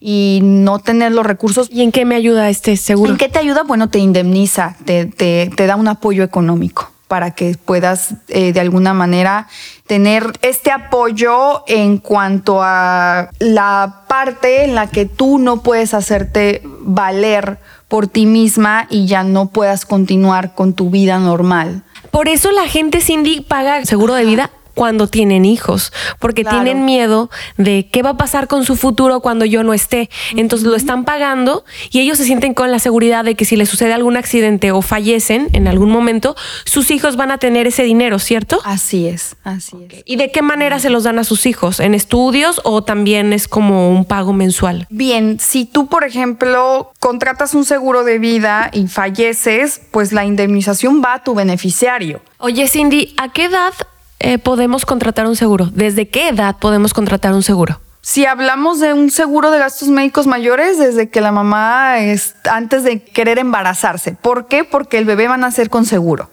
y 0.00 0.40
no 0.42 0.80
tener 0.80 1.12
los 1.12 1.24
recursos. 1.24 1.68
¿Y 1.70 1.82
en 1.82 1.92
qué 1.92 2.04
me 2.04 2.16
ayuda 2.16 2.48
este 2.48 2.76
seguro? 2.76 3.12
¿En 3.12 3.18
qué 3.18 3.28
te 3.28 3.38
ayuda? 3.38 3.62
Bueno, 3.62 3.88
te 3.88 4.00
indemniza, 4.00 4.76
te, 4.84 5.06
te, 5.06 5.52
te 5.54 5.66
da 5.66 5.76
un 5.76 5.86
apoyo 5.86 6.24
económico 6.24 6.89
para 7.10 7.32
que 7.32 7.56
puedas 7.56 8.14
eh, 8.28 8.52
de 8.52 8.60
alguna 8.60 8.94
manera 8.94 9.48
tener 9.88 10.30
este 10.42 10.70
apoyo 10.70 11.64
en 11.66 11.98
cuanto 11.98 12.62
a 12.62 13.30
la 13.40 14.04
parte 14.06 14.62
en 14.62 14.76
la 14.76 14.86
que 14.86 15.06
tú 15.06 15.40
no 15.40 15.60
puedes 15.60 15.92
hacerte 15.92 16.62
valer 16.82 17.58
por 17.88 18.06
ti 18.06 18.26
misma 18.26 18.86
y 18.90 19.06
ya 19.06 19.24
no 19.24 19.46
puedas 19.46 19.86
continuar 19.86 20.54
con 20.54 20.72
tu 20.72 20.88
vida 20.90 21.18
normal. 21.18 21.82
Por 22.12 22.28
eso 22.28 22.52
la 22.52 22.68
gente, 22.68 23.00
Cindy, 23.00 23.40
paga 23.40 23.84
seguro 23.84 24.14
de 24.14 24.24
vida 24.24 24.50
cuando 24.74 25.06
tienen 25.08 25.44
hijos, 25.44 25.92
porque 26.18 26.42
Claro. 26.42 26.62
tienen 26.62 26.84
miedo 26.84 27.30
de 27.56 27.88
qué 27.90 28.02
va 28.02 28.10
a 28.10 28.16
pasar 28.16 28.48
con 28.48 28.64
su 28.64 28.76
futuro 28.76 29.20
cuando 29.20 29.44
yo 29.44 29.62
no 29.62 29.74
esté. 29.74 30.10
Entonces 30.36 30.66
lo 30.66 30.76
están 30.76 31.04
pagando 31.04 31.64
y 31.90 32.00
ellos 32.00 32.18
se 32.18 32.24
sienten 32.24 32.54
con 32.54 32.70
la 32.70 32.78
seguridad 32.78 33.24
de 33.24 33.34
que 33.34 33.44
si 33.44 33.56
les 33.56 33.68
sucede 33.68 33.92
algún 33.92 34.16
accidente 34.16 34.72
o 34.72 34.82
fallecen 34.82 35.48
en 35.52 35.68
algún 35.68 35.90
momento, 35.90 36.36
sus 36.64 36.90
hijos 36.90 37.16
van 37.16 37.30
a 37.30 37.38
tener 37.38 37.66
ese 37.66 37.82
dinero, 37.82 38.18
¿cierto? 38.18 38.60
Así 38.64 39.06
es, 39.06 39.36
así 39.44 39.76
es. 39.90 40.02
¿Y 40.06 40.16
de 40.16 40.30
qué 40.30 40.42
manera 40.42 40.78
se 40.78 40.90
los 40.90 41.04
dan 41.04 41.18
a 41.18 41.24
sus 41.24 41.46
hijos? 41.46 41.80
¿En 41.80 41.94
estudios 41.94 42.60
o 42.64 42.82
también 42.82 43.32
es 43.32 43.48
como 43.48 43.90
un 43.90 44.04
pago 44.04 44.32
mensual? 44.32 44.86
Bien, 44.90 45.38
si 45.40 45.64
tú, 45.64 45.88
por 45.88 46.04
ejemplo, 46.04 46.92
contratas 47.00 47.54
un 47.54 47.64
seguro 47.64 48.04
de 48.04 48.18
vida 48.18 48.70
y 48.72 48.86
falleces, 48.86 49.80
pues 49.90 50.12
la 50.12 50.24
indemnización 50.24 51.02
va 51.04 51.14
a 51.14 51.24
tu 51.24 51.34
beneficiario. 51.34 52.20
Oye, 52.38 52.68
Cindy, 52.68 53.14
¿a 53.18 53.30
qué 53.32 53.44
edad 53.44 53.72
eh, 54.20 54.38
podemos 54.38 54.86
contratar 54.86 55.26
un 55.26 55.34
seguro? 55.34 55.66
¿Desde 55.72 56.08
qué 56.08 56.28
edad 56.28 56.56
podemos 56.58 56.94
contratar 56.94 57.32
un 57.32 57.42
seguro? 57.42 57.80
Si 58.02 58.24
hablamos 58.24 58.80
de 58.80 58.94
un 58.94 59.10
seguro 59.10 59.50
de 59.50 59.58
gastos 59.58 59.88
médicos 59.88 60.26
mayores, 60.26 60.78
desde 60.78 61.10
que 61.10 61.20
la 61.20 61.32
mamá 61.32 61.98
es 61.98 62.34
antes 62.50 62.82
de 62.84 63.02
querer 63.02 63.38
embarazarse. 63.38 64.12
¿Por 64.12 64.46
qué? 64.46 64.64
Porque 64.64 64.98
el 64.98 65.04
bebé 65.04 65.28
va 65.28 65.34
a 65.34 65.38
nacer 65.38 65.68
con 65.68 65.84
seguro. 65.84 66.30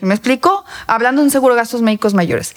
¿Me 0.00 0.14
explico? 0.14 0.64
Hablando 0.86 1.20
de 1.20 1.26
un 1.26 1.30
seguro 1.30 1.54
de 1.54 1.60
gastos 1.60 1.82
médicos 1.82 2.14
mayores. 2.14 2.54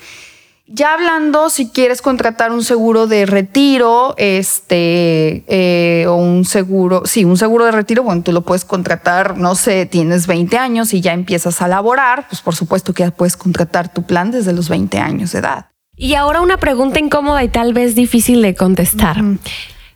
Ya 0.73 0.93
hablando, 0.93 1.49
si 1.49 1.69
quieres 1.69 2.01
contratar 2.01 2.53
un 2.53 2.63
seguro 2.63 3.05
de 3.05 3.25
retiro, 3.25 4.15
este, 4.17 5.43
eh, 5.47 6.05
o 6.07 6.15
un 6.15 6.45
seguro, 6.45 7.01
sí, 7.03 7.25
un 7.25 7.35
seguro 7.35 7.65
de 7.65 7.73
retiro, 7.73 8.03
bueno, 8.03 8.23
tú 8.23 8.31
lo 8.31 8.39
puedes 8.41 8.63
contratar, 8.63 9.37
no 9.37 9.55
sé, 9.55 9.85
tienes 9.85 10.27
20 10.27 10.57
años 10.57 10.93
y 10.93 11.01
ya 11.01 11.11
empiezas 11.11 11.61
a 11.61 11.67
laborar, 11.67 12.25
pues 12.29 12.41
por 12.41 12.55
supuesto 12.55 12.93
que 12.93 13.03
ya 13.03 13.11
puedes 13.11 13.35
contratar 13.35 13.91
tu 13.91 14.03
plan 14.03 14.31
desde 14.31 14.53
los 14.53 14.69
20 14.69 14.97
años 14.99 15.33
de 15.33 15.39
edad. 15.39 15.65
Y 15.97 16.15
ahora 16.15 16.39
una 16.39 16.55
pregunta 16.55 17.01
incómoda 17.01 17.43
y 17.43 17.49
tal 17.49 17.73
vez 17.73 17.93
difícil 17.93 18.41
de 18.41 18.55
contestar. 18.55 19.21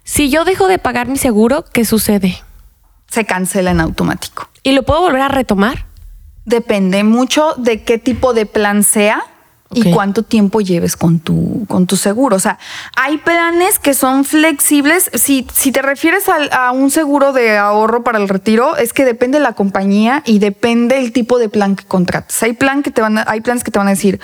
Si 0.03 0.29
yo 0.29 0.43
dejo 0.43 0.67
de 0.67 0.77
pagar 0.77 1.07
mi 1.07 1.15
seguro, 1.15 1.63
¿qué 1.71 1.85
sucede? 1.85 2.37
Se 3.07 3.23
cancela 3.23 3.71
en 3.71 3.79
automático. 3.79 4.49
¿Y 4.61 4.73
lo 4.73 4.83
puedo 4.83 4.99
volver 4.99 5.21
a 5.21 5.29
retomar? 5.29 5.85
Depende 6.43 7.05
mucho 7.05 7.53
de 7.55 7.83
qué 7.83 7.97
tipo 7.97 8.33
de 8.33 8.45
plan 8.45 8.83
sea 8.83 9.23
Y 9.73 9.91
cuánto 9.91 10.23
tiempo 10.23 10.61
lleves 10.61 10.95
con 10.95 11.19
tu, 11.19 11.65
con 11.67 11.87
tu 11.87 11.97
seguro. 11.97 12.35
O 12.35 12.39
sea, 12.39 12.59
hay 12.95 13.17
planes 13.17 13.79
que 13.79 13.93
son 13.93 14.23
flexibles. 14.23 15.09
Si, 15.15 15.45
si 15.53 15.71
te 15.71 15.81
refieres 15.81 16.25
a, 16.29 16.71
un 16.71 16.91
seguro 16.91 17.33
de 17.33 17.57
ahorro 17.57 18.03
para 18.03 18.19
el 18.19 18.29
retiro, 18.29 18.77
es 18.77 18.93
que 18.93 19.03
depende 19.03 19.39
de 19.39 19.43
la 19.43 19.53
compañía 19.53 20.21
y 20.23 20.39
depende 20.39 20.99
el 20.99 21.11
tipo 21.11 21.39
de 21.39 21.49
plan 21.49 21.75
que 21.75 21.83
contrates. 21.83 22.41
Hay, 22.43 22.53
plan 22.53 22.83
que 22.83 22.91
te 22.91 23.01
van 23.01 23.17
a- 23.17 23.25
hay 23.27 23.41
planes 23.41 23.63
que 23.63 23.71
te 23.71 23.79
van 23.79 23.87
a 23.87 23.91
decir, 23.91 24.19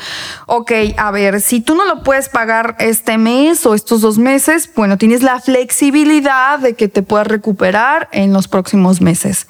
ok, 0.46 0.72
a 0.96 1.12
ver, 1.12 1.42
si 1.42 1.60
tú 1.60 1.76
no 1.76 1.86
lo 1.86 2.04
puedes 2.04 2.30
pagar 2.30 2.76
este 2.80 3.18
mes 3.18 3.66
o 3.66 3.74
estos 3.74 4.02
dos 4.02 4.20
meses, 4.20 4.70
bueno, 4.76 4.98
tienes 4.98 5.22
la 5.24 5.40
flexibilidad 5.42 6.60
de 6.60 6.76
que 6.76 6.88
te 6.88 7.02
puedas 7.02 7.28
recuperar 7.28 8.08
en 8.12 8.32
los 8.32 8.48
próximos 8.48 9.02
meses. 9.02 9.48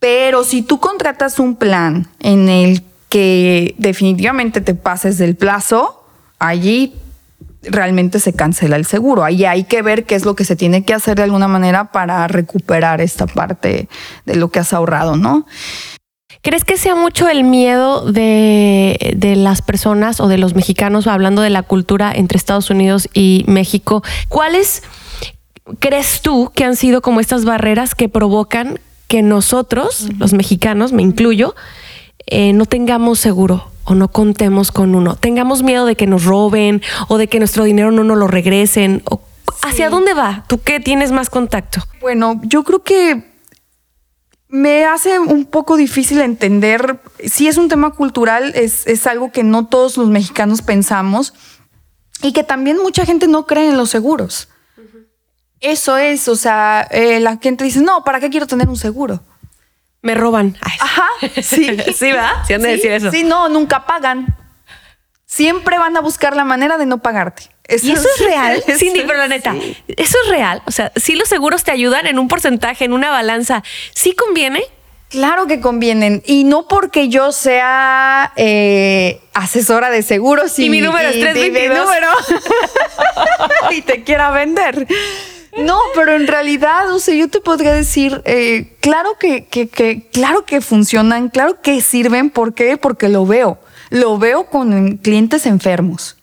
Pero 0.00 0.44
si 0.44 0.62
tú 0.62 0.80
contratas 0.80 1.38
un 1.38 1.56
plan 1.56 2.08
en 2.20 2.48
el 2.48 2.82
que 3.10 3.74
definitivamente 3.76 4.62
te 4.62 4.74
pases 4.74 5.18
del 5.18 5.36
plazo, 5.36 6.02
allí 6.38 6.94
realmente 7.62 8.20
se 8.20 8.32
cancela 8.32 8.76
el 8.76 8.86
seguro. 8.86 9.24
Ahí 9.24 9.44
hay 9.44 9.64
que 9.64 9.82
ver 9.82 10.06
qué 10.06 10.14
es 10.14 10.24
lo 10.24 10.34
que 10.34 10.44
se 10.44 10.56
tiene 10.56 10.84
que 10.84 10.94
hacer 10.94 11.16
de 11.16 11.24
alguna 11.24 11.48
manera 11.48 11.92
para 11.92 12.26
recuperar 12.28 13.02
esta 13.02 13.26
parte 13.26 13.88
de 14.24 14.36
lo 14.36 14.50
que 14.50 14.60
has 14.60 14.72
ahorrado, 14.72 15.16
¿no? 15.16 15.46
¿Crees 16.40 16.64
que 16.64 16.78
sea 16.78 16.94
mucho 16.94 17.28
el 17.28 17.44
miedo 17.44 18.10
de, 18.10 19.14
de 19.14 19.36
las 19.36 19.60
personas 19.60 20.20
o 20.20 20.28
de 20.28 20.38
los 20.38 20.54
mexicanos, 20.54 21.06
hablando 21.06 21.42
de 21.42 21.50
la 21.50 21.62
cultura 21.62 22.12
entre 22.14 22.38
Estados 22.38 22.70
Unidos 22.70 23.10
y 23.12 23.44
México? 23.46 24.02
¿Cuáles 24.28 24.82
crees 25.80 26.22
tú 26.22 26.50
que 26.54 26.64
han 26.64 26.76
sido 26.76 27.02
como 27.02 27.20
estas 27.20 27.44
barreras 27.44 27.94
que 27.94 28.08
provocan 28.08 28.80
que 29.06 29.22
nosotros, 29.22 30.08
los 30.18 30.32
mexicanos, 30.32 30.92
me 30.92 31.02
incluyo, 31.02 31.56
eh, 32.26 32.52
no 32.52 32.66
tengamos 32.66 33.18
seguro 33.18 33.70
o 33.84 33.94
no 33.94 34.08
contemos 34.08 34.72
con 34.72 34.94
uno? 34.94 35.16
Tengamos 35.16 35.62
miedo 35.62 35.86
de 35.86 35.96
que 35.96 36.06
nos 36.06 36.24
roben 36.24 36.82
o 37.08 37.18
de 37.18 37.28
que 37.28 37.38
nuestro 37.38 37.64
dinero 37.64 37.90
no 37.90 38.04
nos 38.04 38.18
lo 38.18 38.26
regresen. 38.26 39.02
O, 39.10 39.20
¿Hacia 39.62 39.90
dónde 39.90 40.14
va? 40.14 40.44
¿Tú 40.48 40.60
qué 40.62 40.80
tienes 40.80 41.12
más 41.12 41.30
contacto? 41.30 41.82
Bueno, 42.00 42.40
yo 42.44 42.64
creo 42.64 42.82
que 42.82 43.30
me 44.48 44.84
hace 44.84 45.18
un 45.18 45.44
poco 45.44 45.76
difícil 45.76 46.20
entender, 46.20 47.00
si 47.24 47.46
es 47.46 47.56
un 47.56 47.68
tema 47.68 47.92
cultural, 47.92 48.52
es, 48.54 48.86
es 48.86 49.06
algo 49.06 49.30
que 49.30 49.44
no 49.44 49.66
todos 49.66 49.96
los 49.96 50.08
mexicanos 50.08 50.62
pensamos 50.62 51.34
y 52.22 52.32
que 52.32 52.42
también 52.42 52.78
mucha 52.78 53.06
gente 53.06 53.28
no 53.28 53.46
cree 53.46 53.68
en 53.68 53.76
los 53.76 53.90
seguros. 53.90 54.48
Eso 55.60 55.98
es, 55.98 56.26
o 56.28 56.36
sea, 56.36 56.88
eh, 56.90 57.20
la 57.20 57.36
gente 57.36 57.64
dice, 57.64 57.82
no, 57.82 58.02
¿para 58.02 58.18
qué 58.18 58.30
quiero 58.30 58.46
tener 58.46 58.68
un 58.68 58.76
seguro? 58.76 59.20
Me 60.02 60.14
roban. 60.14 60.56
Ay, 60.62 60.72
Ajá, 60.80 61.06
sí. 61.42 61.76
Sí, 61.94 62.12
¿verdad? 62.12 62.32
Sí 62.46 62.54
han 62.54 62.62
de 62.62 62.70
decir 62.70 62.90
eso. 62.92 63.10
Sí, 63.10 63.22
no, 63.24 63.48
nunca 63.48 63.84
pagan. 63.86 64.34
Siempre 65.26 65.78
van 65.78 65.96
a 65.96 66.00
buscar 66.00 66.34
la 66.34 66.44
manera 66.44 66.76
de 66.78 66.86
no 66.86 66.98
pagarte. 66.98 67.44
¿Y 67.68 67.92
eso 67.92 68.08
es 68.18 68.24
real? 68.26 68.64
Cindy, 68.78 69.00
es- 69.00 69.06
pero 69.06 69.18
la 69.18 69.28
neta, 69.28 69.52
sí. 69.52 69.76
¿eso 69.96 70.18
es 70.24 70.28
real? 70.30 70.60
O 70.66 70.72
sea, 70.72 70.90
si 70.96 71.14
los 71.14 71.28
seguros 71.28 71.62
te 71.62 71.70
ayudan 71.70 72.06
en 72.08 72.18
un 72.18 72.26
porcentaje, 72.26 72.84
en 72.84 72.92
una 72.92 73.10
balanza, 73.10 73.62
¿sí 73.94 74.12
conviene? 74.14 74.64
Claro 75.08 75.46
que 75.46 75.60
convienen. 75.60 76.22
Y 76.26 76.42
no 76.44 76.66
porque 76.66 77.08
yo 77.08 77.30
sea 77.30 78.32
eh, 78.36 79.20
asesora 79.34 79.90
de 79.90 80.02
seguros 80.02 80.58
Y 80.58 80.68
mi 80.70 80.80
número 80.80 81.08
es 81.10 81.16
y- 81.16 81.20
y 81.20 81.24
mi 81.24 81.30
322. 81.32 81.78
número. 81.84 82.08
y 83.70 83.82
te 83.82 84.02
quiera 84.02 84.30
vender. 84.30 84.86
No, 85.58 85.78
pero 85.94 86.14
en 86.14 86.26
realidad, 86.26 86.92
o 86.92 86.98
sea, 86.98 87.14
yo 87.14 87.28
te 87.28 87.40
podría 87.40 87.72
decir, 87.72 88.22
eh, 88.24 88.76
claro 88.80 89.10
que, 89.18 89.48
claro 90.12 90.44
que 90.44 90.60
funcionan, 90.60 91.28
claro 91.28 91.60
que 91.60 91.80
sirven. 91.80 92.30
¿Por 92.30 92.54
qué? 92.54 92.76
Porque 92.76 93.08
lo 93.08 93.26
veo. 93.26 93.58
Lo 93.90 94.18
veo 94.18 94.46
con 94.46 94.98
clientes 94.98 95.46
enfermos 95.46 96.16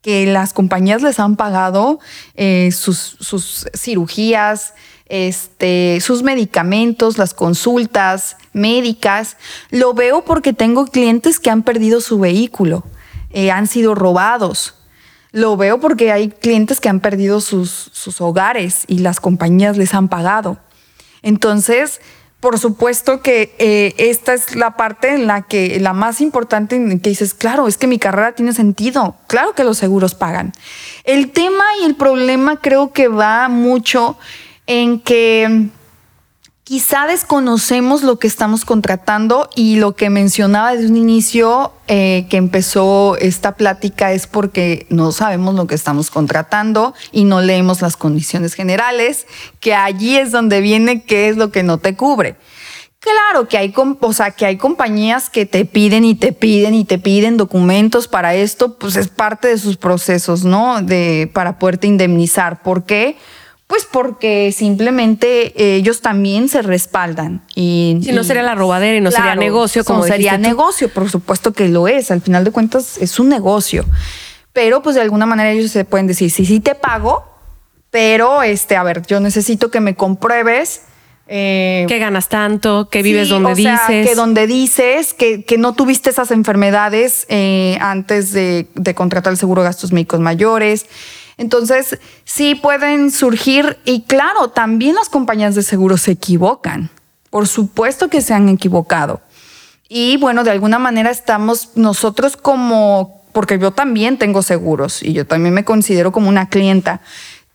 que 0.00 0.26
las 0.26 0.52
compañías 0.52 1.00
les 1.02 1.20
han 1.20 1.36
pagado 1.36 2.00
eh, 2.34 2.70
sus, 2.72 3.16
sus 3.20 3.66
cirugías, 3.72 4.74
este, 5.06 6.00
sus 6.00 6.22
medicamentos, 6.22 7.18
las 7.18 7.34
consultas 7.34 8.36
médicas. 8.52 9.36
Lo 9.70 9.94
veo 9.94 10.24
porque 10.24 10.52
tengo 10.52 10.86
clientes 10.86 11.38
que 11.38 11.50
han 11.50 11.62
perdido 11.62 12.00
su 12.00 12.18
vehículo, 12.18 12.84
eh, 13.30 13.50
han 13.50 13.66
sido 13.68 13.94
robados. 13.94 14.74
Lo 15.32 15.56
veo 15.56 15.80
porque 15.80 16.12
hay 16.12 16.28
clientes 16.28 16.78
que 16.78 16.88
han 16.88 17.00
perdido 17.00 17.40
sus, 17.40 17.90
sus 17.92 18.20
hogares 18.20 18.84
y 18.86 18.98
las 18.98 19.18
compañías 19.18 19.76
les 19.76 19.94
han 19.94 20.08
pagado. 20.08 20.58
Entonces, 21.22 22.00
por 22.42 22.58
supuesto 22.58 23.22
que 23.22 23.54
eh, 23.58 23.94
esta 23.98 24.34
es 24.34 24.56
la 24.56 24.76
parte 24.76 25.14
en 25.14 25.28
la 25.28 25.42
que 25.42 25.78
la 25.78 25.92
más 25.92 26.20
importante 26.20 26.74
en 26.74 26.98
que 26.98 27.10
dices, 27.10 27.34
claro, 27.34 27.68
es 27.68 27.78
que 27.78 27.86
mi 27.86 28.00
carrera 28.00 28.32
tiene 28.32 28.52
sentido, 28.52 29.14
claro 29.28 29.54
que 29.54 29.62
los 29.62 29.78
seguros 29.78 30.16
pagan. 30.16 30.52
El 31.04 31.30
tema 31.30 31.62
y 31.80 31.84
el 31.84 31.94
problema 31.94 32.56
creo 32.56 32.92
que 32.92 33.06
va 33.06 33.48
mucho 33.48 34.18
en 34.66 34.98
que 34.98 35.68
quizá 36.72 37.06
desconocemos 37.06 38.02
lo 38.02 38.18
que 38.18 38.26
estamos 38.26 38.64
contratando 38.64 39.50
y 39.54 39.76
lo 39.76 39.94
que 39.94 40.08
mencionaba 40.08 40.72
desde 40.72 40.88
un 40.88 40.96
inicio 40.96 41.70
eh, 41.86 42.26
que 42.30 42.38
empezó 42.38 43.18
esta 43.18 43.56
plática 43.56 44.14
es 44.14 44.26
porque 44.26 44.86
no 44.88 45.12
sabemos 45.12 45.54
lo 45.54 45.66
que 45.66 45.74
estamos 45.74 46.10
contratando 46.10 46.94
y 47.10 47.24
no 47.24 47.42
leemos 47.42 47.82
las 47.82 47.98
condiciones 47.98 48.54
generales, 48.54 49.26
que 49.60 49.74
allí 49.74 50.16
es 50.16 50.30
donde 50.30 50.62
viene 50.62 51.02
qué 51.02 51.28
es 51.28 51.36
lo 51.36 51.50
que 51.50 51.62
no 51.62 51.76
te 51.76 51.94
cubre. 51.94 52.36
Claro 53.00 53.48
que 53.48 53.58
hay, 53.58 53.74
o 53.76 54.12
sea, 54.14 54.30
que 54.30 54.46
hay 54.46 54.56
compañías 54.56 55.28
que 55.28 55.44
te 55.44 55.66
piden 55.66 56.06
y 56.06 56.14
te 56.14 56.32
piden 56.32 56.72
y 56.72 56.86
te 56.86 56.96
piden 56.96 57.36
documentos 57.36 58.08
para 58.08 58.34
esto, 58.34 58.78
pues 58.78 58.96
es 58.96 59.08
parte 59.08 59.48
de 59.48 59.58
sus 59.58 59.76
procesos, 59.76 60.44
¿no? 60.44 60.80
De, 60.80 61.30
para 61.34 61.58
poderte 61.58 61.86
indemnizar. 61.86 62.62
¿Por 62.62 62.84
qué? 62.84 63.18
Pues 63.72 63.86
porque 63.86 64.52
simplemente 64.52 65.54
eh, 65.56 65.76
ellos 65.76 66.02
también 66.02 66.50
se 66.50 66.60
respaldan. 66.60 67.40
Y, 67.54 68.00
si 68.02 68.12
no 68.12 68.22
sería 68.22 68.42
la 68.42 68.54
robadera 68.54 68.98
y 68.98 69.00
no 69.00 69.10
sería 69.10 69.34
negocio, 69.34 69.82
como 69.82 70.00
no 70.00 70.04
sería 70.04 70.36
negocio, 70.36 70.90
por 70.90 71.08
supuesto 71.08 71.54
que 71.54 71.70
lo 71.70 71.88
es. 71.88 72.10
Al 72.10 72.20
final 72.20 72.44
de 72.44 72.50
cuentas 72.50 72.98
es 72.98 73.18
un 73.18 73.30
negocio. 73.30 73.86
Pero 74.52 74.82
pues 74.82 74.94
de 74.94 75.00
alguna 75.00 75.24
manera 75.24 75.52
ellos 75.52 75.70
se 75.70 75.86
pueden 75.86 76.06
decir, 76.06 76.30
sí, 76.30 76.44
sí 76.44 76.60
te 76.60 76.74
pago, 76.74 77.24
pero 77.90 78.42
este, 78.42 78.76
a 78.76 78.82
ver, 78.82 79.06
yo 79.06 79.20
necesito 79.20 79.70
que 79.70 79.80
me 79.80 79.94
compruebes. 79.94 80.82
Eh, 81.26 81.86
que 81.88 81.98
ganas 81.98 82.28
tanto, 82.28 82.90
que 82.90 83.02
vives 83.02 83.30
donde 83.30 83.54
dices. 83.54 84.06
que 84.06 84.14
donde 84.14 84.46
dices, 84.46 85.14
que, 85.14 85.46
que 85.46 85.56
no 85.56 85.72
tuviste 85.72 86.10
esas 86.10 86.30
enfermedades 86.30 87.24
eh, 87.30 87.78
antes 87.80 88.32
de, 88.32 88.68
de 88.74 88.94
contratar 88.94 89.32
el 89.32 89.38
seguro 89.38 89.62
de 89.62 89.68
gastos 89.68 89.92
médicos 89.92 90.20
mayores 90.20 90.84
entonces, 91.36 91.98
sí 92.24 92.54
pueden 92.54 93.10
surgir 93.10 93.78
y 93.84 94.02
claro, 94.02 94.48
también 94.48 94.94
las 94.94 95.08
compañías 95.08 95.54
de 95.54 95.62
seguro 95.62 95.96
se 95.96 96.12
equivocan. 96.12 96.90
Por 97.30 97.48
supuesto 97.48 98.08
que 98.08 98.20
se 98.20 98.34
han 98.34 98.48
equivocado. 98.48 99.20
Y 99.88 100.16
bueno, 100.18 100.44
de 100.44 100.50
alguna 100.50 100.78
manera 100.78 101.10
estamos 101.10 101.70
nosotros 101.74 102.36
como, 102.36 103.22
porque 103.32 103.58
yo 103.58 103.72
también 103.72 104.18
tengo 104.18 104.42
seguros 104.42 105.02
y 105.02 105.12
yo 105.12 105.26
también 105.26 105.54
me 105.54 105.64
considero 105.64 106.12
como 106.12 106.28
una 106.28 106.48
clienta, 106.48 107.00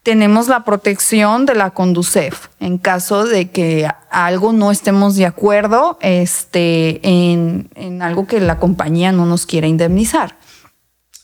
tenemos 0.04 0.48
la 0.48 0.64
protección 0.64 1.46
de 1.46 1.56
la 1.56 1.72
Conducef 1.72 2.48
en 2.60 2.78
caso 2.78 3.26
de 3.26 3.50
que 3.52 3.90
algo 4.10 4.54
no 4.54 4.72
estemos 4.72 5.16
de 5.16 5.26
acuerdo 5.26 5.98
este, 6.00 7.02
en, 7.04 7.70
en 7.76 8.02
algo 8.02 8.26
que 8.26 8.40
la 8.40 8.58
compañía 8.58 9.12
no 9.12 9.26
nos 9.26 9.46
quiera 9.46 9.68
indemnizar. 9.68 10.38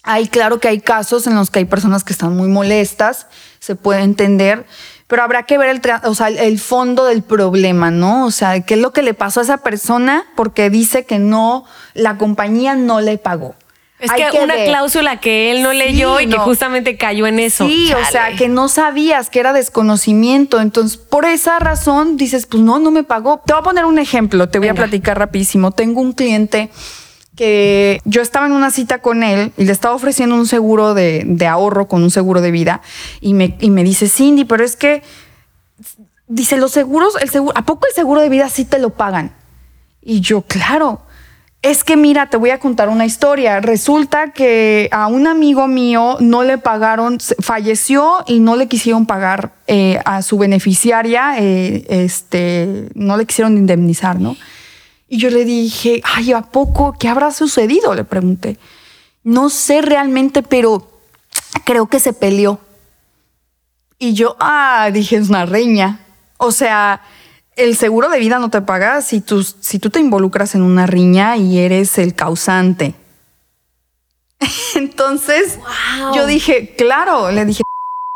Hay, 0.04 0.28
claro 0.28 0.60
que 0.60 0.68
hay 0.68 0.82
casos 0.82 1.28
en 1.28 1.36
los 1.36 1.50
que 1.50 1.60
hay 1.60 1.66
personas 1.66 2.04
que 2.04 2.12
están 2.12 2.36
muy 2.36 2.50
molestas, 2.50 3.28
se 3.60 3.76
puede 3.76 4.02
entender, 4.02 4.66
pero 5.08 5.24
habrá 5.24 5.44
que 5.44 5.58
ver 5.58 5.70
el, 5.70 5.82
o 6.04 6.14
sea, 6.14 6.28
el 6.28 6.60
fondo 6.60 7.06
del 7.06 7.24
problema, 7.24 7.90
¿no? 7.90 8.26
O 8.26 8.32
sea, 8.32 8.60
qué 8.62 8.74
es 8.74 8.80
lo 8.82 8.92
que 8.92 9.02
le 9.02 9.14
pasó 9.14 9.40
a 9.40 9.44
esa 9.44 9.58
persona 9.58 10.26
porque 10.36 10.70
dice 10.70 11.06
que 11.06 11.20
no, 11.20 11.66
la 11.94 12.18
compañía 12.18 12.76
no 12.76 13.00
le 13.00 13.18
pagó. 13.18 13.56
Es 14.00 14.12
que, 14.12 14.38
una 14.38 14.56
cláusula 14.66 15.22
que 15.22 15.52
él 15.52 15.64
no 15.64 15.72
leyó 15.72 16.20
y 16.20 16.28
que 16.28 16.38
justamente 16.38 16.98
cayó 16.98 17.26
en 17.26 17.40
eso. 17.40 17.66
Sí, 17.66 17.94
o 17.94 18.12
sea, 18.12 18.36
que 18.36 18.50
no 18.50 18.68
sabías, 18.68 19.30
que 19.30 19.40
era 19.40 19.54
desconocimiento. 19.54 20.60
Entonces, 20.60 20.98
por 20.98 21.24
esa 21.24 21.58
razón 21.60 22.18
dices, 22.18 22.46
pues 22.46 22.62
no, 22.62 22.80
no 22.80 22.92
me 22.92 23.04
pagó. 23.04 23.42
Te 23.46 23.54
voy 23.54 23.62
a 23.62 23.64
poner 23.64 23.86
un 23.86 24.00
ejemplo, 24.00 24.50
te 24.50 24.60
voy 24.60 24.68
a 24.68 24.74
platicar 24.74 25.18
rapidísimo. 25.18 25.72
Tengo 25.72 26.02
un 26.02 26.12
cliente 26.12 26.70
que 27.36 28.00
yo 28.06 28.22
estaba 28.22 28.46
en 28.46 28.52
una 28.52 28.72
cita 28.72 29.00
con 29.00 29.24
él 29.24 29.52
y 29.58 29.66
le 29.66 29.72
estaba 29.72 29.96
ofreciendo 29.96 30.36
un 30.36 30.46
seguro 30.46 30.94
de, 30.94 31.48
ahorro 31.50 31.88
con 31.88 32.04
un 32.04 32.12
seguro 32.12 32.42
de 32.42 32.52
vida 32.52 32.82
y 33.22 33.34
me, 33.34 33.58
y 33.60 33.70
me 33.70 33.84
dice, 33.84 34.08
Cindy, 34.08 34.46
pero 34.46 34.64
es 34.64 34.76
que, 34.76 35.02
dice, 36.28 36.58
los 36.58 36.72
seguros, 36.72 37.16
el 37.22 37.30
seguro, 37.30 37.58
¿a 37.58 37.66
poco 37.66 37.88
el 37.88 37.94
seguro 37.94 38.22
de 38.22 38.30
vida 38.30 38.50
sí 38.50 38.66
te 38.66 38.80
lo 38.80 38.92
pagan? 38.92 39.34
Y 40.02 40.22
yo, 40.22 40.42
claro. 40.42 41.02
Es 41.62 41.86
que 41.86 41.96
mira, 41.96 42.30
te 42.30 42.36
voy 42.36 42.50
a 42.50 42.60
contar 42.60 42.90
una 42.90 43.06
historia. 43.06 43.62
Resulta 43.62 44.34
que 44.34 44.90
a 44.92 45.08
un 45.08 45.28
amigo 45.28 45.66
mío 45.70 46.18
no 46.20 46.44
le 46.44 46.58
pagaron, 46.58 47.20
falleció 47.40 48.18
y 48.28 48.42
no 48.42 48.58
le 48.58 48.68
quisieron 48.68 49.06
pagar 49.06 49.54
eh, 49.68 49.98
a 50.04 50.22
su 50.24 50.38
beneficiaria, 50.38 51.38
eh, 51.40 51.86
este, 51.88 52.90
no 52.96 53.16
le 53.16 53.26
quisieron 53.26 53.58
indemnizar, 53.58 54.20
¿no? 54.20 54.36
Y 55.14 55.18
yo 55.18 55.30
le 55.30 55.46
dije, 55.46 56.02
ay, 56.04 56.34
¿a 56.34 56.42
poco? 56.42 56.96
¿Qué 56.98 57.08
habrá 57.08 57.30
sucedido? 57.30 57.94
Le 57.94 58.04
pregunté. 58.04 58.58
No 59.24 59.52
sé 59.52 59.84
realmente, 59.84 60.42
pero 60.42 60.90
creo 61.66 61.86
que 61.86 62.00
se 62.00 62.14
peleó. 62.14 62.60
Y 64.00 64.16
yo, 64.16 64.36
ah, 64.40 64.90
dije, 64.92 65.18
es 65.18 65.30
una 65.30 65.46
reña. 65.46 66.00
O 66.38 66.52
sea, 66.52 67.04
el 67.56 67.78
seguro 67.78 68.10
de 68.10 68.18
vida 68.18 68.40
no 68.40 68.50
te 68.50 68.64
paga 68.64 69.04
si 69.04 69.22
tú, 69.22 69.44
si 69.44 69.78
tú 69.78 69.92
te 69.92 70.00
involucras 70.00 70.56
en 70.56 70.64
una 70.64 70.88
riña 70.88 71.38
y 71.38 71.60
eres 71.60 72.00
el 72.00 72.16
causante. 72.16 72.96
Entonces, 74.74 75.60
yo 76.16 76.26
dije, 76.26 76.74
claro, 76.76 77.32
le 77.32 77.46
dije, 77.46 77.62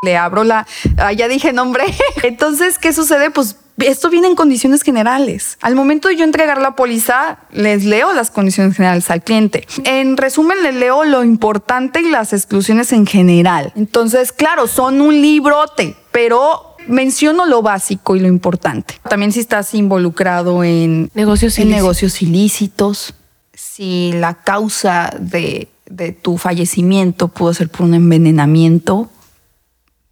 le 0.01 0.17
abro 0.17 0.43
la, 0.43 0.65
ah, 0.97 1.13
ya 1.13 1.27
dije 1.27 1.53
nombre. 1.53 1.83
Entonces, 2.23 2.79
¿qué 2.79 2.91
sucede? 2.91 3.29
Pues 3.29 3.55
esto 3.77 4.09
viene 4.09 4.27
en 4.27 4.35
condiciones 4.35 4.81
generales. 4.81 5.57
Al 5.61 5.75
momento 5.75 6.07
de 6.07 6.15
yo 6.15 6.23
entregar 6.23 6.59
la 6.59 6.75
póliza, 6.75 7.39
les 7.51 7.85
leo 7.85 8.13
las 8.13 8.31
condiciones 8.31 8.75
generales 8.75 9.09
al 9.11 9.23
cliente. 9.23 9.67
En 9.83 10.17
resumen, 10.17 10.63
les 10.63 10.73
leo 10.73 11.03
lo 11.03 11.23
importante 11.23 12.01
y 12.01 12.09
las 12.09 12.33
exclusiones 12.33 12.91
en 12.91 13.05
general. 13.05 13.71
Entonces, 13.75 14.31
claro, 14.31 14.67
son 14.67 14.99
un 15.01 15.21
librote, 15.21 15.95
pero 16.11 16.75
menciono 16.87 17.45
lo 17.45 17.61
básico 17.61 18.15
y 18.15 18.19
lo 18.19 18.27
importante. 18.27 18.95
También 19.07 19.31
si 19.31 19.41
estás 19.41 19.73
involucrado 19.75 20.63
en 20.63 21.11
negocios, 21.13 21.59
ilícitos. 21.59 21.75
negocios 21.75 22.21
ilícitos, 22.21 23.13
si 23.53 24.11
la 24.13 24.35
causa 24.35 25.13
de, 25.19 25.69
de 25.85 26.13
tu 26.13 26.37
fallecimiento 26.37 27.27
pudo 27.27 27.53
ser 27.53 27.69
por 27.69 27.81
un 27.81 27.93
envenenamiento 27.93 29.09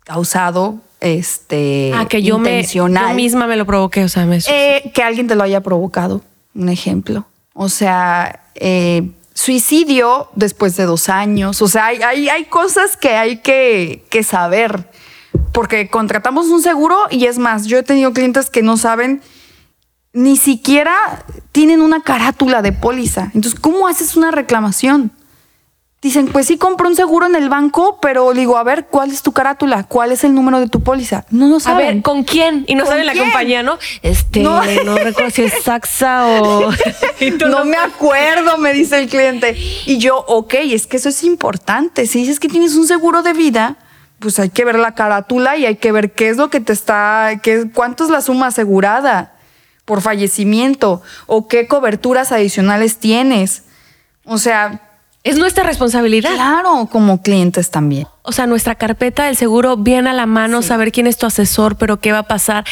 causado 0.04 0.82
este 1.00 1.92
ah, 1.94 2.08
que 2.08 2.24
yo 2.24 2.38
intencional. 2.38 3.10
Me, 3.10 3.14
misma 3.16 3.48
me 3.48 3.56
lo 3.56 3.66
provoqué, 3.66 4.04
o 4.04 4.10
sea, 4.10 4.26
me 4.26 4.40
eh, 4.48 4.92
que 4.94 5.04
alguien 5.04 5.28
te 5.28 5.36
lo 5.36 5.44
haya 5.44 5.62
provocado, 5.62 6.22
un 6.54 6.70
ejemplo. 6.70 7.26
O 7.54 7.70
sea, 7.70 8.48
eh, 8.56 9.12
suicidio 9.34 10.30
después 10.36 10.76
de 10.78 10.86
dos 10.86 11.10
años. 11.10 11.62
O 11.62 11.68
sea, 11.68 11.86
hay, 11.88 12.02
hay, 12.30 12.46
cosas 12.46 12.98
que 12.98 13.10
hay 13.10 13.38
que, 13.38 14.06
que, 14.10 14.24
saber. 14.24 14.90
Porque 15.52 15.90
contratamos 15.90 16.48
un 16.48 16.62
seguro 16.62 16.98
y 17.10 17.26
es 17.26 17.38
más, 17.38 17.66
yo 17.66 17.78
he 17.78 17.84
tenido 17.84 18.12
clientes 18.14 18.50
que 18.50 18.62
no 18.62 18.78
saben, 18.78 19.22
ni 20.12 20.38
siquiera 20.38 21.26
tienen 21.52 21.82
una 21.82 22.02
carátula 22.02 22.62
de 22.62 22.72
póliza. 22.72 23.32
Entonces, 23.34 23.60
¿cómo 23.60 23.88
haces 23.88 24.16
una 24.16 24.32
reclamación? 24.32 25.12
Dicen, 26.06 26.28
pues 26.28 26.46
sí 26.46 26.60
compro 26.60 26.88
un 26.88 26.96
seguro 26.96 27.26
en 27.26 27.34
el 27.34 27.50
banco, 27.50 27.98
pero 28.00 28.32
digo, 28.34 28.60
a 28.60 28.64
ver, 28.64 28.86
¿cuál 28.86 29.10
es 29.10 29.24
tu 29.24 29.32
carátula? 29.32 29.86
¿Cuál 29.86 30.12
es 30.12 30.24
el 30.24 30.36
número 30.36 30.60
de 30.60 30.68
tu 30.68 30.84
póliza? 30.84 31.26
No 31.32 31.48
no 31.48 31.60
saben. 31.60 31.84
A 31.84 31.92
ver, 31.94 32.02
¿con 32.04 32.24
quién? 32.24 32.64
Y 32.68 32.76
no 32.76 32.86
saben 32.86 33.08
la 33.08 33.16
compañía, 33.16 33.64
¿no? 33.64 33.80
Este, 34.04 34.42
no, 34.42 34.62
recuerdo 34.62 35.32
si 35.32 35.46
es 35.46 35.54
Saxa 35.64 36.28
o... 36.28 36.70
no, 37.50 37.66
me 37.66 37.78
acuerdo, 37.78 38.60
me 38.60 38.72
dice 38.72 39.00
el 39.00 39.10
cliente. 39.10 39.58
Y 39.88 39.98
yo, 39.98 40.24
ok, 40.28 40.54
es 40.66 40.86
que 40.86 40.98
eso 40.98 41.10
es 41.10 41.24
importante. 41.24 42.06
Si 42.06 42.20
dices 42.20 42.40
que 42.40 42.50
tienes 42.50 42.76
un 42.76 42.86
seguro 42.86 43.24
de 43.24 43.34
vida, 43.34 43.78
pues 44.20 44.38
hay 44.38 44.52
que 44.52 44.64
ver 44.64 44.78
la 44.78 44.94
carátula 44.94 45.58
y 45.58 45.66
hay 45.66 45.78
que 45.78 45.92
ver 45.92 46.12
qué 46.12 46.30
es 46.30 46.38
lo 46.38 46.52
que 46.52 46.60
te 46.60 46.72
está, 46.72 47.40
qué, 47.42 47.68
cuánto 47.74 48.04
es 48.04 48.12
la 48.12 48.22
suma 48.22 48.46
asegurada 48.46 49.34
por 49.86 50.02
fallecimiento 50.02 51.02
o 51.26 51.48
qué 51.48 51.66
coberturas 51.66 52.32
adicionales 52.32 53.00
tienes. 53.00 53.64
O 54.24 54.38
sea, 54.38 54.85
es 55.26 55.38
nuestra 55.38 55.64
responsabilidad. 55.64 56.36
Claro, 56.36 56.88
como 56.90 57.22
clientes 57.22 57.70
también. 57.72 58.08
O 58.28 58.32
sea, 58.32 58.48
nuestra 58.48 58.76
carpeta 58.76 59.26
del 59.26 59.38
seguro 59.38 59.78
viene 59.78 60.10
a 60.10 60.14
la 60.14 60.26
mano, 60.26 60.62
saber 60.62 60.92
quién 60.92 61.08
es 61.08 61.18
tu 61.18 61.26
asesor, 61.26 61.78
pero 61.78 61.98
qué 61.98 62.12
va 62.12 62.20
a 62.20 62.28
pasar. 62.28 62.66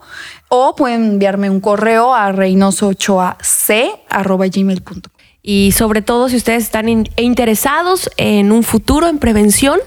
o 0.48 0.74
pueden 0.74 1.04
enviarme 1.04 1.50
un 1.50 1.60
correo 1.60 2.14
a 2.14 2.32
reynoso8ac.gmail.com. 2.32 5.12
Y 5.42 5.72
sobre 5.72 6.02
todo, 6.02 6.28
si 6.28 6.36
ustedes 6.36 6.64
están 6.64 7.06
interesados 7.16 8.10
en 8.16 8.52
un 8.52 8.62
futuro 8.62 9.08
en 9.08 9.18
prevención, 9.18 9.80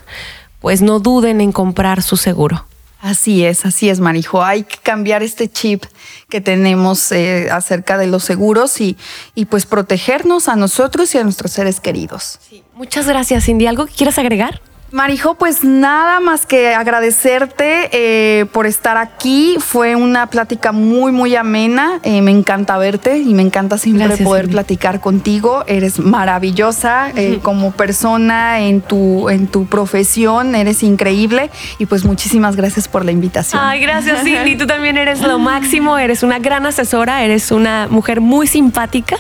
pues 0.60 0.82
no 0.82 1.00
duden 1.00 1.42
en 1.42 1.52
comprar 1.52 2.02
su 2.02 2.18
seguro. 2.18 2.66
Así 3.00 3.44
es, 3.44 3.66
así 3.66 3.90
es, 3.90 4.00
Marijo. 4.00 4.44
Hay 4.44 4.64
que 4.64 4.78
cambiar 4.78 5.24
este 5.24 5.48
chip 5.48 5.86
que 6.30 6.40
tenemos 6.40 7.12
eh, 7.12 7.50
acerca 7.52 7.98
de 7.98 8.06
los 8.06 8.24
seguros 8.24 8.80
y, 8.80 8.96
y, 9.34 9.46
pues 9.46 9.66
protegernos 9.66 10.48
a 10.48 10.56
nosotros 10.56 11.16
y 11.16 11.18
a 11.18 11.24
nuestros 11.24 11.52
seres 11.52 11.80
queridos. 11.80 12.40
Muchas 12.76 13.08
gracias, 13.08 13.46
Cindy. 13.46 13.66
¿Algo 13.66 13.88
que 13.88 13.94
quieras 13.94 14.20
agregar? 14.20 14.62
Marijo, 14.92 15.36
pues 15.36 15.64
nada 15.64 16.20
más 16.20 16.46
que 16.46 16.76
agradecerte 16.76 17.90
eh, 17.94 18.46
por 18.48 18.66
estar 18.66 18.98
aquí. 18.98 19.56
Fue 19.58 19.96
una 19.96 20.28
plática 20.28 20.74
muy, 20.74 21.14
muy 21.14 21.34
amena. 21.38 22.02
Eh, 22.04 22.22
me 22.22 22.32
encanta 22.32 22.78
verte 22.78 23.20
y 23.20 23.34
me 23.34 23.42
encanta 23.42 23.78
siempre 23.78 24.18
poder 24.18 24.50
platicar 24.50 25.00
contigo. 25.00 25.64
Eres 25.66 26.00
maravillosa 26.00 27.10
eh, 27.16 27.40
como 27.42 27.72
persona 27.72 28.60
en 28.60 28.82
tu, 28.82 29.30
en 29.30 29.48
tu 29.48 29.66
profesión. 29.66 30.56
Eres 30.56 30.84
increíble 30.84 31.52
y 31.80 31.86
pues 31.86 32.04
muchísimas 32.04 32.58
gracias 32.58 32.90
por 32.90 33.06
la 33.06 33.14
invitación. 33.14 33.64
Ay, 33.64 33.80
gracias, 33.80 34.26
Cindy. 34.26 34.56
Tú 34.58 34.68
también 34.68 34.98
eres 34.98 35.22
lo 35.22 35.40
máximo. 35.40 35.98
Eres 35.98 36.22
una 36.22 36.40
gran 36.40 36.66
asesora. 36.66 37.24
Eres 37.24 37.52
una 37.52 37.88
mujer 37.90 38.20
muy 38.20 38.46
simpática. 38.46 39.16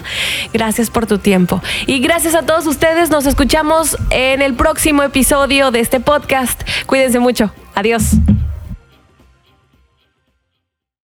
Gracias 0.51 0.89
por 0.89 1.05
tu 1.05 1.17
tiempo. 1.17 1.61
Y 1.87 1.99
gracias 1.99 2.35
a 2.35 2.41
todos 2.41 2.67
ustedes. 2.67 3.09
Nos 3.09 3.25
escuchamos 3.25 3.97
en 4.09 4.41
el 4.41 4.53
próximo 4.53 5.03
de 5.69 5.81
este 5.81 5.99
podcast. 5.99 6.63
Cuídense 6.87 7.19
mucho. 7.19 7.51
Adiós. 7.75 8.13